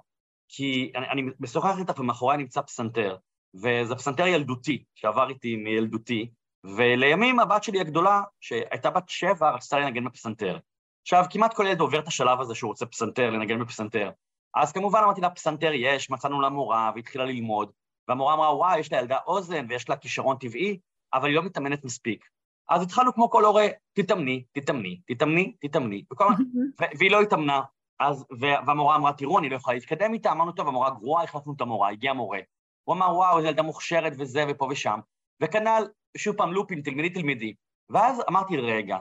[0.56, 3.18] כי אני, אני משוחח איתך ומאחוריי נמצא פסנתר,
[3.56, 6.32] וזה פסנתר ילדותי, שעבר איתי מילדותי,
[6.64, 10.60] ולימים הבת שלי הגדולה, שהייתה בת שבע, רצתה לנגן בפסנתר.
[11.02, 14.12] עכשיו, כמעט כל ילד עובר את השלב הזה שהוא רוצה פסנתר, לנגן בפסנתר.
[14.56, 17.72] אז כמובן אמרתי לה, פסנתר יש, מצאנו לה מורה, והתחילה ללמוד,
[18.08, 20.80] והמורה אמרה, וואי, יש לילדה אוזן ויש לה כישרון טבעי,
[21.14, 22.26] אבל היא לא מתאמנת מספיק.
[22.70, 26.04] אז התחלנו כמו כל הורה, תתאמני, תתאמני, תתאמני, תתאמני,
[27.00, 27.62] והיא לא התאמנה,
[28.00, 31.62] אז, והמורה אמרה, תראו, אני לא יכולה להתקדם איתה, אמרנו, טוב, המורה גרועה, החלפנו את
[31.62, 32.40] המורה, הגיע מורה.
[32.84, 35.00] הוא אמר, וואו, זו ילדה מוכשרת וזה ופה ושם.
[35.42, 35.84] וכנ"ל,
[36.18, 37.54] שוב פעם, לופים, תלמדי, תלמדי.
[37.90, 38.98] ואז אמרתי, רגע,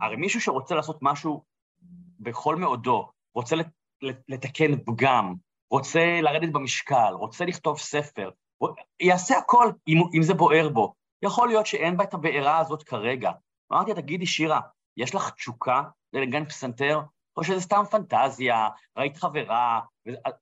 [0.00, 1.42] הרי מישהו שרוצה לעשות משהו
[2.20, 3.56] בכל מאודו, רוצה
[4.28, 5.34] לתקן פגם,
[5.70, 8.30] רוצה לרדת במשקל, רוצה לכתוב ספר,
[9.00, 10.94] יעשה הכל אם, אם זה בוער בו.
[11.22, 13.32] יכול להיות שאין בה את הבעירה הזאת כרגע.
[13.72, 14.60] אמרתי, תגידי, שירה,
[14.96, 15.82] יש לך תשוקה
[16.12, 17.00] לנגן פסנתר?
[17.38, 19.80] או שזה סתם פנטזיה, ראית חברה,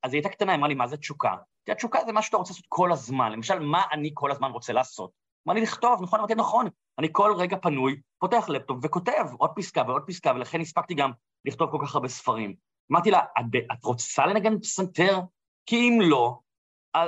[0.03, 1.37] אז היא הייתה קטנה, אמרה לי, מה זה תשוקה?
[1.65, 3.33] תראה, תשוקה זה מה שאתה רוצה לעשות כל הזמן.
[3.33, 5.11] למשל, מה אני כל הזמן רוצה לעשות?
[5.47, 6.67] אמר לי לכתוב, נכון, אמרתי, נכון,
[6.99, 11.11] אני כל רגע פנוי, פותח לפטופ וכותב עוד פסקה ועוד פסקה, ולכן הספקתי גם
[11.45, 12.55] לכתוב כל כך הרבה ספרים.
[12.93, 15.21] אמרתי לה, את, את רוצה לנגן פסנתר?
[15.67, 16.39] כי אם לא,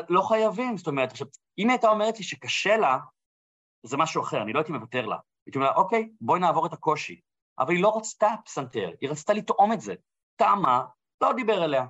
[0.09, 0.77] לא חייבים.
[0.77, 1.27] זאת אומרת, עכשיו,
[1.59, 2.99] אם הייתה אומרת לי שקשה לה,
[3.83, 5.17] זה משהו אחר, אני לא הייתי מוותר לה.
[5.47, 7.21] הייתי אומר לה, אוקיי, בואי נעבור את הקושי.
[7.59, 9.95] אבל היא לא רצתה פסנתר, היא רצתה לטעום את זה.
[10.37, 10.85] טעמה,
[11.21, 11.85] לא דיבר אליה.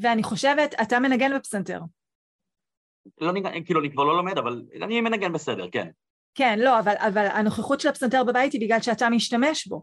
[0.00, 1.80] ואני חושבת, אתה מנגן בפסנתר.
[3.20, 3.32] לא
[3.64, 5.88] כאילו, אני כבר לא לומד, אבל אני מנגן בסדר, כן.
[6.34, 9.82] כן, לא, אבל, אבל הנוכחות של הפסנתר בבית היא בגלל שאתה משתמש בו.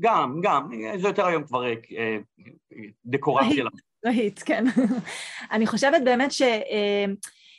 [0.00, 0.68] גם, גם,
[1.00, 2.16] זה יותר היום כבר אה,
[3.04, 3.64] דקורציה.
[4.06, 4.64] רהיט, כן.
[5.52, 6.42] אני חושבת באמת ש...
[6.42, 7.04] אה,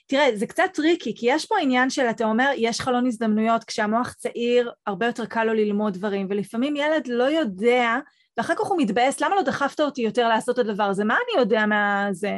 [0.08, 4.14] תראה, זה קצת טריקי, כי יש פה עניין של, אתה אומר, יש חלון הזדמנויות, כשהמוח
[4.14, 7.98] צעיר, הרבה יותר קל לו ללמוד דברים, ולפעמים ילד לא יודע,
[8.38, 11.04] ואחר כך הוא מתבאס, למה לא דחפת אותי יותר לעשות את הדבר הזה?
[11.04, 12.38] מה אני יודע מה זה?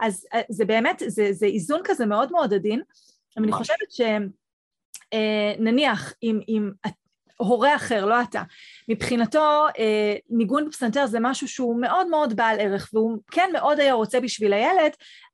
[0.00, 2.82] אז אה, זה באמת, זה, זה איזון כזה מאוד מאוד עדין,
[3.36, 3.88] אבל אני חושבת
[5.12, 6.70] שנניח, אה, אם, אם
[7.36, 8.42] הורה אחר, לא אתה,
[8.88, 13.92] מבחינתו אה, ניגון בפסנתר זה משהו שהוא מאוד מאוד בעל ערך, והוא כן מאוד היה
[13.92, 14.92] רוצה בשביל הילד,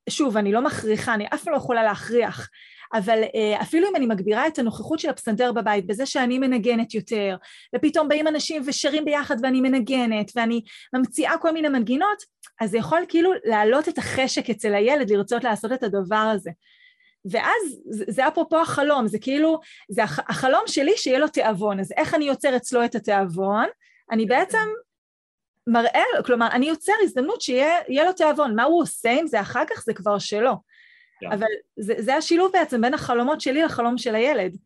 [0.09, 2.49] שוב, אני לא מכריחה, אני אף פעם לא יכולה להכריח,
[2.93, 7.37] אבל אה, אפילו אם אני מגבירה את הנוכחות של הפסנתר בבית בזה שאני מנגנת יותר,
[7.75, 10.61] ופתאום באים אנשים ושרים ביחד ואני מנגנת, ואני
[10.93, 12.23] ממציאה כל מיני מנגינות,
[12.61, 16.51] אז זה יכול כאילו להעלות את החשק אצל הילד לרצות לעשות את הדבר הזה.
[17.31, 22.25] ואז זה אפרופו החלום, זה כאילו, זה החלום שלי שיהיה לו תיאבון, אז איך אני
[22.25, 23.65] יוצר אצלו את התיאבון?
[24.11, 24.67] אני בעצם
[25.67, 29.83] מראה, כלומר, אני יוצר הזדמנות שיהיה לו תיאבון, מה הוא עושה עם זה אחר כך
[29.85, 30.51] זה כבר שלו.
[30.51, 31.33] Yeah.
[31.33, 31.47] אבל
[31.79, 34.57] זה, זה השילוב בעצם בין החלומות שלי לחלום של הילד.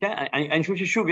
[0.00, 1.06] כן, אני, אני חושב ששוב,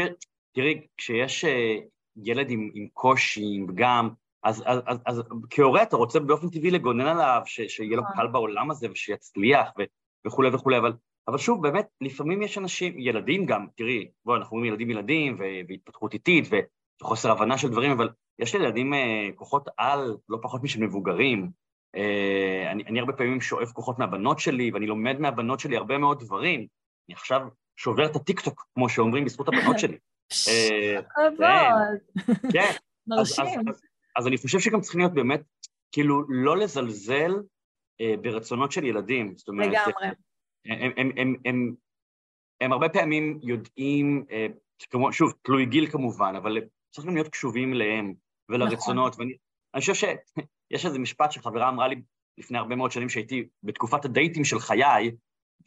[0.55, 1.77] תראי, כשיש אה,
[2.25, 4.09] ילד עם, עם קושי, עם פגם,
[4.45, 8.17] אז, אז, אז, אז כהורה אתה רוצה באופן טבעי לגונן עליו, ש, שיהיה לו נכון.
[8.17, 9.83] קל בעולם הזה ושיצליח ו,
[10.27, 10.93] וכולי וכולי, אבל,
[11.29, 15.37] אבל שוב, באמת, לפעמים יש אנשים, ילדים גם, תראי, בואי, אנחנו אומרים ילדים ילדים
[15.69, 16.49] והתפתחות איטית
[17.03, 18.09] וחוסר הבנה של דברים, אבל
[18.39, 18.93] יש לילדים
[19.35, 21.51] כוחות על לא פחות משל מבוגרים.
[22.71, 26.67] אני, אני הרבה פעמים שואף כוחות מהבנות שלי, ואני לומד מהבנות שלי הרבה מאוד דברים.
[27.09, 27.41] אני עכשיו
[27.77, 29.99] שובר את הטיקטוק, כמו שאומרים, בזכות הבנות שלי.
[31.15, 31.47] כבוד.
[32.53, 32.73] כן.
[33.07, 33.61] מרשים.
[34.17, 35.43] אז אני חושב שגם צריכים להיות באמת,
[35.93, 37.33] כאילו, לא לזלזל
[38.23, 39.35] ברצונות של ילדים.
[39.37, 39.69] זאת אומרת...
[39.69, 40.07] לגמרי.
[40.67, 41.75] הם, הם, הם, הם,
[42.61, 44.25] הם הרבה פעמים יודעים,
[44.91, 46.59] כמו, שוב, תלוי גיל כמובן, אבל
[46.91, 48.15] צריכים להיות קשובים אליהם
[48.49, 49.13] ולרצונות.
[49.13, 49.27] נכון.
[49.27, 52.03] ואני חושב שיש איזה משפט שחברה אמרה לי
[52.39, 55.11] לפני הרבה מאוד שנים שהייתי בתקופת הדייטים של חיי,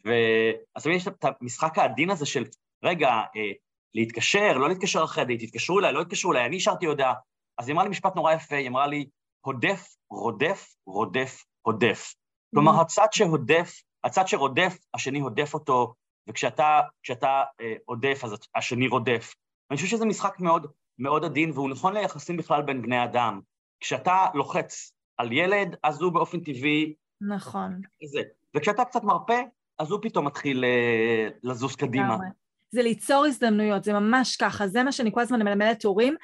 [0.04, 2.44] ואז תמיד יש את המשחק העדין הזה של,
[2.84, 3.52] רגע, אה,
[3.94, 7.14] להתקשר, לא להתקשר אחרי הדייט, תתקשרו אליי, לא התקשרו אליי, אני השארתי הודעה.
[7.58, 9.08] אז היא אמרה לי משפט נורא יפה, היא אמרה לי,
[9.40, 12.14] הודף, רודף, רודף, הודף.
[12.54, 12.80] כלומר, mm-hmm.
[12.80, 15.94] הצד שהודף, הצד שרודף, השני הודף אותו,
[16.28, 16.80] וכשאתה
[17.60, 19.34] אה, הודף, אז השני רודף.
[19.70, 23.40] אני חושב שזה משחק מאוד מאוד עדין, והוא נכון ליחסים בכלל בין בני אדם.
[23.80, 26.94] כשאתה לוחץ על ילד, אז הוא באופן טבעי...
[27.20, 27.80] נכון.
[28.12, 28.20] זה.
[28.56, 29.38] וכשאתה קצת מרפה,
[29.78, 32.16] אז הוא פתאום מתחיל אה, לזוז קדימה.
[32.70, 36.14] זה ליצור הזדמנויות, זה ממש ככה, זה מה שאני כל הזמן מלמדת הורים.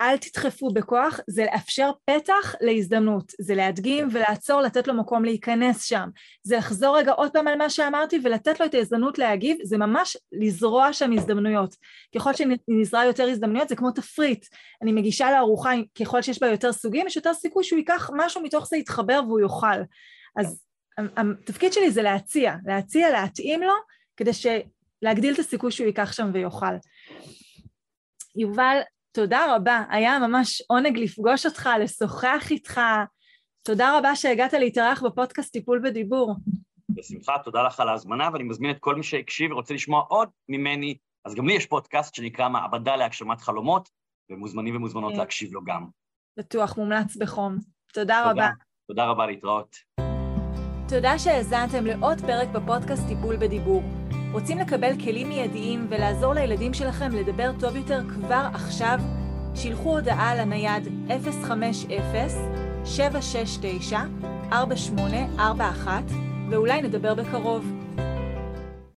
[0.00, 6.08] אל תדחפו בכוח, זה לאפשר פתח להזדמנות, זה להדגים ולעצור, לתת לו מקום להיכנס שם,
[6.42, 10.16] זה לחזור רגע עוד פעם על מה שאמרתי ולתת לו את ההזדמנות להגיב, זה ממש
[10.32, 11.74] לזרוע שם הזדמנויות.
[12.14, 14.46] ככל שנזרע יותר הזדמנויות זה כמו תפריט,
[14.82, 15.70] אני מגישה לארוחה,
[16.00, 19.40] ככל שיש בה יותר סוגים, יש יותר סיכוי שהוא ייקח משהו מתוך זה יתחבר והוא
[19.40, 19.82] יאכל.
[20.40, 20.62] אז
[21.16, 23.74] התפקיד שלי זה להציע, להציע, להתאים לו,
[24.16, 24.46] כדי ש...
[25.02, 26.74] להגדיל את הסיכוי שהוא ייקח שם ויאכל.
[28.36, 28.78] יובל,
[29.16, 32.80] תודה רבה, היה ממש עונג לפגוש אותך, לשוחח איתך.
[33.62, 36.34] תודה רבה שהגעת להתארח בפודקאסט טיפול בדיבור.
[36.88, 40.96] בשמחה, תודה לך על ההזמנה, ואני מזמין את כל מי שהקשיב ורוצה לשמוע עוד ממני,
[41.24, 43.88] אז גם לי יש פודקאסט שנקרא מעבדה להגשמת חלומות,
[44.30, 45.18] ומוזמנים ומוזמנות כן.
[45.18, 45.86] להקשיב לו גם.
[46.38, 47.56] בטוח, מומלץ בחום.
[47.92, 48.48] תודה, תודה רבה.
[48.88, 49.76] תודה רבה, להתראות.
[50.88, 53.82] תודה שהאזנתם לעוד פרק בפודקאסט טיפול בדיבור.
[54.32, 58.98] רוצים לקבל כלים מיידיים ולעזור לילדים שלכם לדבר טוב יותר כבר עכשיו?
[59.54, 60.88] שילחו הודעה לנייד
[64.50, 65.88] 050-769-4841
[66.50, 67.85] ואולי נדבר בקרוב.